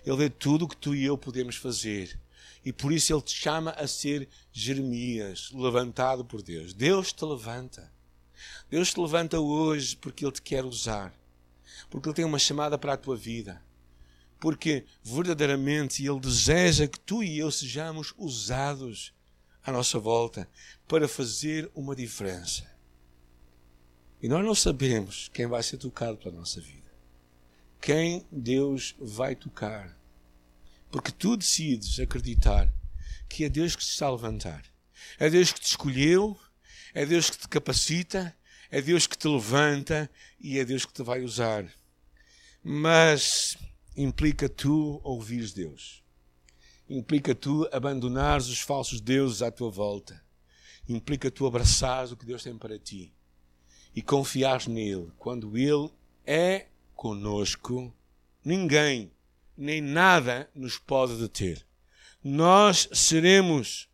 Ele 0.06 0.18
vê 0.18 0.30
tudo 0.30 0.66
o 0.66 0.68
que 0.68 0.78
tu 0.78 0.96
e 0.96 1.04
eu 1.04 1.18
podemos 1.18 1.56
fazer. 1.56 2.20
E 2.64 2.72
por 2.72 2.92
isso 2.92 3.14
Ele 3.14 3.22
te 3.22 3.36
chama 3.36 3.72
a 3.72 3.88
ser 3.88 4.28
Jeremias, 4.52 5.52
levantado 5.52 6.24
por 6.24 6.42
Deus. 6.42 6.74
Deus 6.74 7.12
te 7.12 7.26
levanta. 7.26 7.92
Deus 8.70 8.92
te 8.92 9.00
levanta 9.00 9.40
hoje 9.40 9.96
porque 9.98 10.26
Ele 10.26 10.32
te 10.32 10.42
quer 10.42 10.66
usar. 10.66 11.14
Porque 11.90 12.08
Ele 12.08 12.16
tem 12.16 12.26
uma 12.26 12.40
chamada 12.40 12.78
para 12.78 12.94
a 12.94 12.98
tua 12.98 13.16
vida. 13.16 13.62
Porque 14.40 14.86
verdadeiramente 15.04 16.06
Ele 16.06 16.20
deseja 16.20 16.88
que 16.88 17.00
tu 17.00 17.24
e 17.24 17.38
eu 17.38 17.52
sejamos 17.52 18.14
usados 18.18 19.14
à 19.64 19.72
nossa 19.72 20.00
volta 20.00 20.50
para 20.88 21.08
fazer 21.08 21.70
uma 21.76 21.96
diferença. 21.96 22.70
E 24.22 24.28
nós 24.28 24.46
não 24.46 24.54
sabemos 24.54 25.30
quem 25.34 25.48
vai 25.48 25.64
ser 25.64 25.78
tocado 25.78 26.18
pela 26.18 26.36
nossa 26.36 26.62
vida. 26.62 26.81
Quem 27.82 28.28
Deus 28.32 28.96
vai 29.00 29.36
tocar. 29.36 29.98
Porque 30.92 31.12
tu 31.12 31.36
decides 31.36 32.00
acreditar 32.00 32.72
que 33.28 33.44
é 33.44 33.50
Deus 33.50 33.76
que 33.76 33.84
te 33.84 33.90
está 33.90 34.06
a 34.06 34.12
levantar. 34.12 34.64
É 35.18 35.30
Deus 35.30 35.52
que 35.52 35.60
te 35.60 35.68
escolheu, 35.68 36.38
é 36.94 37.06
Deus 37.06 37.30
que 37.30 37.40
te 37.40 37.48
capacita, 37.48 38.38
é 38.70 38.82
Deus 38.82 39.08
que 39.08 39.18
te 39.18 39.28
levanta 39.28 40.10
e 40.40 40.60
é 40.60 40.66
Deus 40.66 40.86
que 40.86 40.94
te 40.94 41.02
vai 41.02 41.22
usar. 41.22 41.66
Mas 42.64 43.58
implica 43.98 44.48
tu 44.48 45.02
ouvires 45.04 45.52
Deus. 45.52 46.04
Implica 46.88 47.34
tu 47.34 47.68
abandonares 47.72 48.48
os 48.48 48.60
falsos 48.60 49.02
deuses 49.02 49.42
à 49.42 49.50
tua 49.50 49.72
volta. 49.72 50.24
Implica 50.88 51.32
tu 51.32 51.48
abraçares 51.48 52.12
o 52.12 52.18
que 52.18 52.26
Deus 52.26 52.44
tem 52.44 52.56
para 52.56 52.78
ti 52.78 53.12
e 53.96 54.02
confiares 54.02 54.68
nele. 54.68 55.12
Quando 55.18 55.58
Ele 55.58 55.90
é 56.26 56.68
conosco, 57.02 57.92
ninguém 58.46 59.12
nem 59.58 59.82
nada 59.82 60.48
nos 60.54 60.78
pode 60.78 61.18
deter. 61.18 61.66
Nós 62.24 62.88
seremos, 62.94 63.90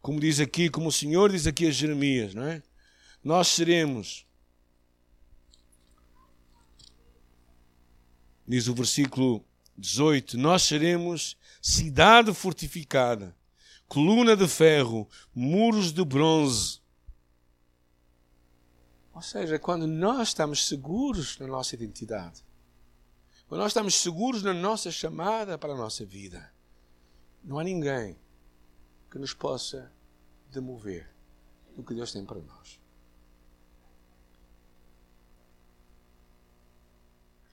como 0.00 0.18
diz 0.18 0.40
aqui, 0.40 0.70
como 0.70 0.88
o 0.88 0.92
Senhor 0.92 1.30
diz 1.30 1.46
aqui 1.46 1.66
a 1.66 1.70
Jeremias, 1.70 2.34
não 2.34 2.44
é? 2.44 2.62
nós 3.22 3.48
seremos, 3.48 4.26
diz 8.48 8.66
o 8.66 8.72
versículo 8.72 9.44
18: 9.76 10.38
Nós 10.38 10.62
seremos 10.62 11.36
cidade 11.60 12.32
fortificada, 12.32 13.36
coluna 13.86 14.34
de 14.34 14.48
ferro, 14.48 15.06
muros 15.34 15.92
de 15.92 16.02
bronze. 16.02 16.80
Ou 19.14 19.22
seja, 19.22 19.58
quando 19.58 19.86
nós 19.86 20.28
estamos 20.28 20.66
seguros 20.66 21.38
na 21.38 21.46
nossa 21.46 21.74
identidade, 21.74 22.42
quando 23.46 23.60
nós 23.60 23.70
estamos 23.70 23.94
seguros 23.94 24.42
na 24.42 24.54
nossa 24.54 24.90
chamada 24.90 25.58
para 25.58 25.74
a 25.74 25.76
nossa 25.76 26.04
vida, 26.04 26.50
não 27.44 27.58
há 27.58 27.64
ninguém 27.64 28.16
que 29.10 29.18
nos 29.18 29.34
possa 29.34 29.92
demover 30.50 31.10
do 31.76 31.82
que 31.82 31.94
Deus 31.94 32.12
tem 32.12 32.24
para 32.24 32.40
nós. 32.40 32.80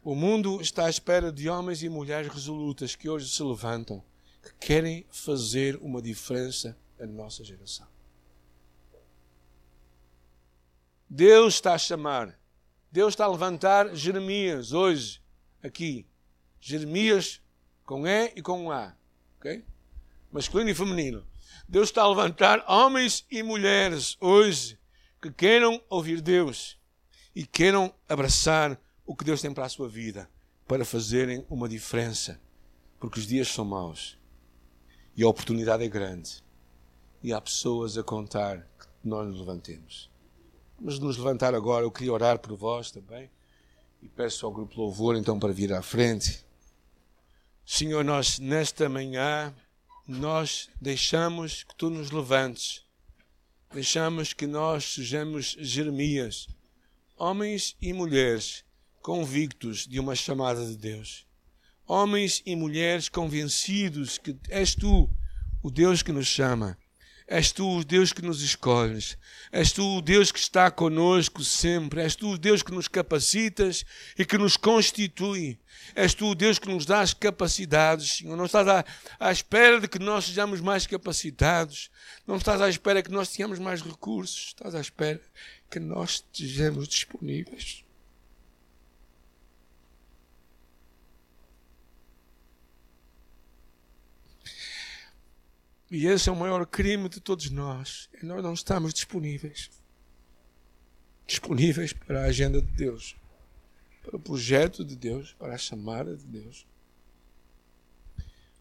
O 0.02 0.16
mundo 0.16 0.62
está 0.62 0.86
à 0.86 0.90
espera 0.90 1.32
de 1.32 1.50
homens 1.50 1.84
e 1.84 1.90
mulheres 1.90 2.32
resolutas 2.34 2.96
que 2.96 3.10
hoje 3.10 3.30
se 3.30 3.44
levantam, 3.44 4.02
que 4.42 4.54
querem 4.68 5.06
fazer 5.12 5.76
uma 5.82 6.02
diferença 6.02 6.78
na 6.98 7.06
nossa 7.06 7.44
geração. 7.44 7.88
Deus 11.10 11.56
está 11.56 11.74
a 11.74 11.78
chamar, 11.78 12.40
Deus 12.92 13.14
está 13.14 13.26
a 13.26 13.32
levantar 13.32 13.96
Jeremias 13.96 14.74
hoje, 14.74 15.22
aqui. 15.64 16.06
Jeremias 16.62 17.42
com 17.86 18.06
E 18.06 18.34
e 18.36 18.42
com 18.42 18.72
A. 18.72 18.96
Ok? 19.38 19.64
Masculino 20.32 20.70
e 20.70 20.76
feminino. 20.76 21.26
Deus 21.68 21.90
está 21.90 22.04
a 22.04 22.10
levantar 22.10 22.64
homens 22.68 23.26
e 23.32 23.42
mulheres 23.42 24.18
hoje 24.20 24.78
que 25.22 25.32
queiram 25.32 25.82
ouvir 25.90 26.22
Deus 26.22 26.78
e 27.36 27.46
queiram 27.46 27.94
abraçar 28.08 28.80
o 29.06 29.16
que 29.16 29.26
Deus 29.26 29.42
tem 29.42 29.54
para 29.54 29.66
a 29.66 29.70
sua 29.70 29.90
vida, 29.90 30.30
para 30.68 30.86
fazerem 30.86 31.46
uma 31.50 31.68
diferença. 31.68 32.40
Porque 33.00 33.20
os 33.20 33.26
dias 33.26 33.48
são 33.48 33.66
maus 33.66 34.18
e 35.16 35.24
a 35.24 35.28
oportunidade 35.28 35.84
é 35.84 35.88
grande. 35.88 36.44
E 37.24 37.34
há 37.34 37.42
pessoas 37.42 37.98
a 37.98 38.04
contar 38.04 38.68
que 38.80 38.88
nós 39.04 39.28
nos 39.28 39.40
levantemos. 39.40 40.09
Vamos 40.80 40.98
nos 40.98 41.18
levantar 41.18 41.54
agora. 41.54 41.84
Eu 41.84 41.92
queria 41.92 42.14
orar 42.14 42.40
por 42.40 42.56
vós 42.56 42.90
também. 42.90 43.30
E 44.02 44.08
peço 44.08 44.46
ao 44.46 44.52
grupo 44.52 44.80
Louvor 44.80 45.18
então 45.18 45.38
para 45.38 45.52
vir 45.52 45.74
à 45.74 45.82
frente. 45.82 46.46
Senhor, 47.66 48.04
nós 48.04 48.40
nesta 48.40 48.88
manhã, 48.88 49.54
nós 50.08 50.70
deixamos 50.80 51.64
que 51.64 51.76
tu 51.76 51.90
nos 51.90 52.12
levantes. 52.12 52.86
Deixamos 53.74 54.32
que 54.32 54.48
nós 54.48 54.94
sejamos 54.94 55.58
Jeremias, 55.60 56.48
homens 57.18 57.76
e 57.82 57.92
mulheres 57.92 58.64
convictos 59.02 59.86
de 59.86 60.00
uma 60.00 60.16
chamada 60.16 60.66
de 60.66 60.78
Deus. 60.78 61.28
Homens 61.86 62.42
e 62.46 62.56
mulheres 62.56 63.10
convencidos 63.10 64.18
que 64.18 64.36
és 64.48 64.74
tu 64.74 65.10
o 65.62 65.70
Deus 65.70 66.02
que 66.02 66.14
nos 66.14 66.28
chama. 66.28 66.78
És 67.32 67.52
tu 67.52 67.78
o 67.78 67.84
Deus 67.84 68.12
que 68.12 68.24
nos 68.24 68.42
escolhes. 68.42 69.16
És 69.52 69.72
tu 69.72 69.84
o 69.98 70.02
Deus 70.02 70.32
que 70.32 70.40
está 70.40 70.72
conosco 70.72 71.44
sempre. 71.44 72.02
És 72.02 72.16
tu 72.16 72.32
o 72.32 72.38
Deus 72.40 72.64
que 72.64 72.72
nos 72.72 72.88
capacitas 72.88 73.86
e 74.18 74.26
que 74.26 74.36
nos 74.36 74.58
constitui. 74.58 75.60
És 75.96 76.16
tu 76.16 76.32
o 76.32 76.34
Deus 76.36 76.58
que 76.58 76.68
nos 76.68 76.88
dá 76.88 77.02
as 77.02 77.14
capacidades, 77.14 78.14
Senhor. 78.14 78.36
Não 78.36 78.46
estás 78.46 78.68
à, 78.68 78.84
à 79.20 79.32
espera 79.32 79.80
de 79.80 79.88
que 79.88 80.00
nós 80.00 80.26
sejamos 80.26 80.60
mais 80.60 80.88
capacitados. 80.88 81.92
Não 82.26 82.38
estás 82.38 82.62
à 82.62 82.68
espera 82.68 83.04
que 83.04 83.12
nós 83.12 83.30
tenhamos 83.30 83.60
mais 83.60 83.84
recursos. 83.84 84.48
Estás 84.48 84.74
à 84.74 84.82
espera 84.82 85.22
que 85.70 85.80
nós 85.80 86.24
estejamos 86.34 86.88
disponíveis. 86.88 87.84
E 95.92 96.06
esse 96.06 96.30
é 96.30 96.32
o 96.32 96.36
maior 96.36 96.66
crime 96.68 97.10
de 97.10 97.20
todos 97.20 97.50
nós. 97.50 98.10
E 98.22 98.26
nós 98.26 98.44
não 98.44 98.54
estamos 98.54 98.94
disponíveis. 98.94 99.72
Disponíveis 101.26 101.94
para 101.94 102.22
a 102.22 102.26
agenda 102.26 102.62
de 102.62 102.72
Deus, 102.72 103.16
para 104.04 104.16
o 104.16 104.20
projeto 104.20 104.86
de 104.86 104.96
Deus, 104.96 105.34
para 105.34 105.56
a 105.56 105.58
chamada 105.58 106.16
de 106.16 106.26
Deus. 106.26 106.66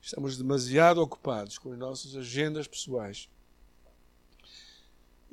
Estamos 0.00 0.38
demasiado 0.38 1.02
ocupados 1.02 1.58
com 1.58 1.70
as 1.72 1.78
nossas 1.78 2.16
agendas 2.16 2.66
pessoais. 2.66 3.28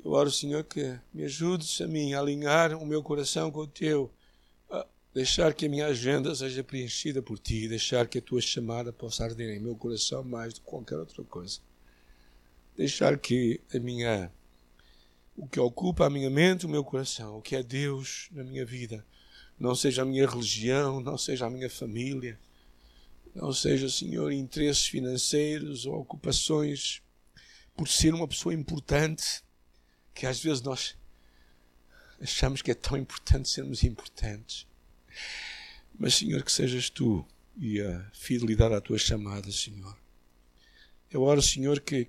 Eu 0.04 0.10
oro, 0.12 0.30
Senhor, 0.30 0.64
que 0.64 0.98
me 1.14 1.24
ajudes 1.24 1.80
a 1.80 1.86
mim 1.86 2.12
a 2.12 2.20
alinhar 2.20 2.74
o 2.74 2.84
meu 2.84 3.02
coração 3.02 3.50
com 3.50 3.60
o 3.60 3.66
teu, 3.66 4.12
a 4.70 4.86
deixar 5.14 5.54
que 5.54 5.64
a 5.64 5.68
minha 5.68 5.86
agenda 5.86 6.34
seja 6.34 6.62
preenchida 6.62 7.22
por 7.22 7.38
ti, 7.38 7.66
deixar 7.68 8.06
que 8.06 8.18
a 8.18 8.22
tua 8.22 8.40
chamada 8.42 8.92
possa 8.92 9.24
arder 9.24 9.56
em 9.56 9.60
meu 9.60 9.74
coração 9.74 10.22
mais 10.22 10.52
do 10.52 10.60
que 10.60 10.66
qualquer 10.66 10.96
outra 10.96 11.24
coisa 11.24 11.60
deixar 12.76 13.18
que 13.18 13.60
a 13.74 13.78
minha 13.78 14.30
o 15.36 15.46
que 15.46 15.60
ocupa 15.60 16.06
a 16.06 16.10
minha 16.10 16.30
mente, 16.30 16.64
o 16.64 16.68
meu 16.68 16.82
coração, 16.82 17.38
o 17.38 17.42
que 17.42 17.54
é 17.54 17.62
Deus 17.62 18.28
na 18.32 18.42
minha 18.42 18.64
vida, 18.64 19.04
não 19.58 19.74
seja 19.74 20.02
a 20.02 20.04
minha 20.04 20.26
religião, 20.26 21.00
não 21.00 21.18
seja 21.18 21.46
a 21.46 21.50
minha 21.50 21.68
família, 21.68 22.38
não 23.34 23.52
seja, 23.52 23.88
Senhor, 23.88 24.32
interesses 24.32 24.86
financeiros 24.86 25.84
ou 25.84 26.00
ocupações 26.00 27.02
por 27.76 27.86
ser 27.86 28.14
uma 28.14 28.26
pessoa 28.26 28.54
importante, 28.54 29.42
que 30.14 30.26
às 30.26 30.40
vezes 30.40 30.62
nós 30.62 30.96
achamos 32.18 32.62
que 32.62 32.70
é 32.70 32.74
tão 32.74 32.96
importante 32.96 33.48
sermos 33.50 33.84
importantes. 33.84 34.66
Mas, 35.98 36.14
Senhor, 36.14 36.42
que 36.42 36.52
sejas 36.52 36.88
tu 36.88 37.26
e 37.58 37.80
a 37.80 38.10
fidelidade 38.12 38.74
à 38.74 38.80
tua 38.80 38.98
chamada, 38.98 39.52
Senhor. 39.52 39.96
Eu 41.10 41.22
oro, 41.22 41.42
Senhor, 41.42 41.80
que 41.80 42.08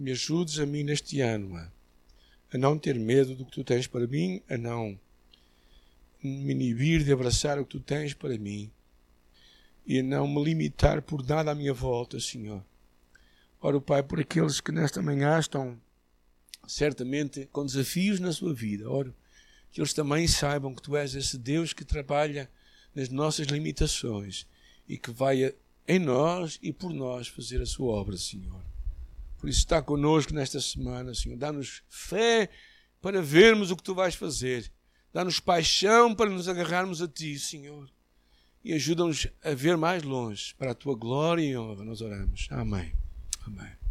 me 0.00 0.12
ajudes 0.12 0.58
a 0.58 0.66
mim 0.66 0.82
neste 0.82 1.20
ano 1.20 1.56
a 2.52 2.58
não 2.58 2.78
ter 2.78 2.98
medo 2.98 3.34
do 3.34 3.44
que 3.44 3.50
tu 3.50 3.64
tens 3.64 3.86
para 3.86 4.06
mim, 4.06 4.40
a 4.48 4.56
não 4.56 4.98
me 6.22 6.52
inibir 6.52 7.04
de 7.04 7.12
abraçar 7.12 7.58
o 7.58 7.64
que 7.64 7.72
tu 7.72 7.80
tens 7.80 8.14
para 8.14 8.36
mim 8.38 8.70
e 9.86 10.00
a 10.00 10.02
não 10.02 10.26
me 10.26 10.42
limitar 10.42 11.02
por 11.02 11.24
nada 11.24 11.52
à 11.52 11.54
minha 11.54 11.72
volta, 11.72 12.18
Senhor. 12.18 12.64
Oro, 13.60 13.80
Pai, 13.80 14.02
por 14.02 14.20
aqueles 14.20 14.60
que 14.60 14.72
nesta 14.72 15.00
manhã 15.00 15.38
estão 15.38 15.80
certamente 16.66 17.48
com 17.52 17.64
desafios 17.64 18.18
na 18.18 18.32
sua 18.32 18.52
vida. 18.52 18.90
Oro 18.90 19.14
que 19.70 19.80
eles 19.80 19.92
também 19.92 20.26
saibam 20.26 20.74
que 20.74 20.82
tu 20.82 20.96
és 20.96 21.14
esse 21.14 21.38
Deus 21.38 21.72
que 21.72 21.84
trabalha 21.84 22.50
nas 22.94 23.08
nossas 23.08 23.46
limitações 23.46 24.46
e 24.88 24.96
que 24.96 25.10
vai 25.10 25.54
em 25.86 25.98
nós 25.98 26.58
e 26.62 26.72
por 26.72 26.92
nós 26.92 27.28
fazer 27.28 27.60
a 27.60 27.66
sua 27.66 27.92
obra, 27.92 28.16
Senhor. 28.16 28.75
Por 29.46 29.50
está 29.50 29.80
conosco 29.80 30.34
nesta 30.34 30.60
semana, 30.60 31.14
Senhor. 31.14 31.38
Dá-nos 31.38 31.80
fé 31.88 32.50
para 33.00 33.22
vermos 33.22 33.70
o 33.70 33.76
que 33.76 33.82
tu 33.84 33.94
vais 33.94 34.16
fazer. 34.16 34.68
Dá-nos 35.12 35.38
paixão 35.38 36.12
para 36.12 36.28
nos 36.28 36.48
agarrarmos 36.48 37.00
a 37.00 37.06
ti, 37.06 37.38
Senhor. 37.38 37.88
E 38.64 38.72
ajuda-nos 38.72 39.28
a 39.44 39.54
ver 39.54 39.76
mais 39.76 40.02
longe 40.02 40.52
para 40.56 40.72
a 40.72 40.74
tua 40.74 40.96
glória 40.96 41.44
e 41.44 41.56
honra. 41.56 41.84
Nós 41.84 42.00
oramos. 42.00 42.48
Amém. 42.50 42.92
Amém. 43.46 43.85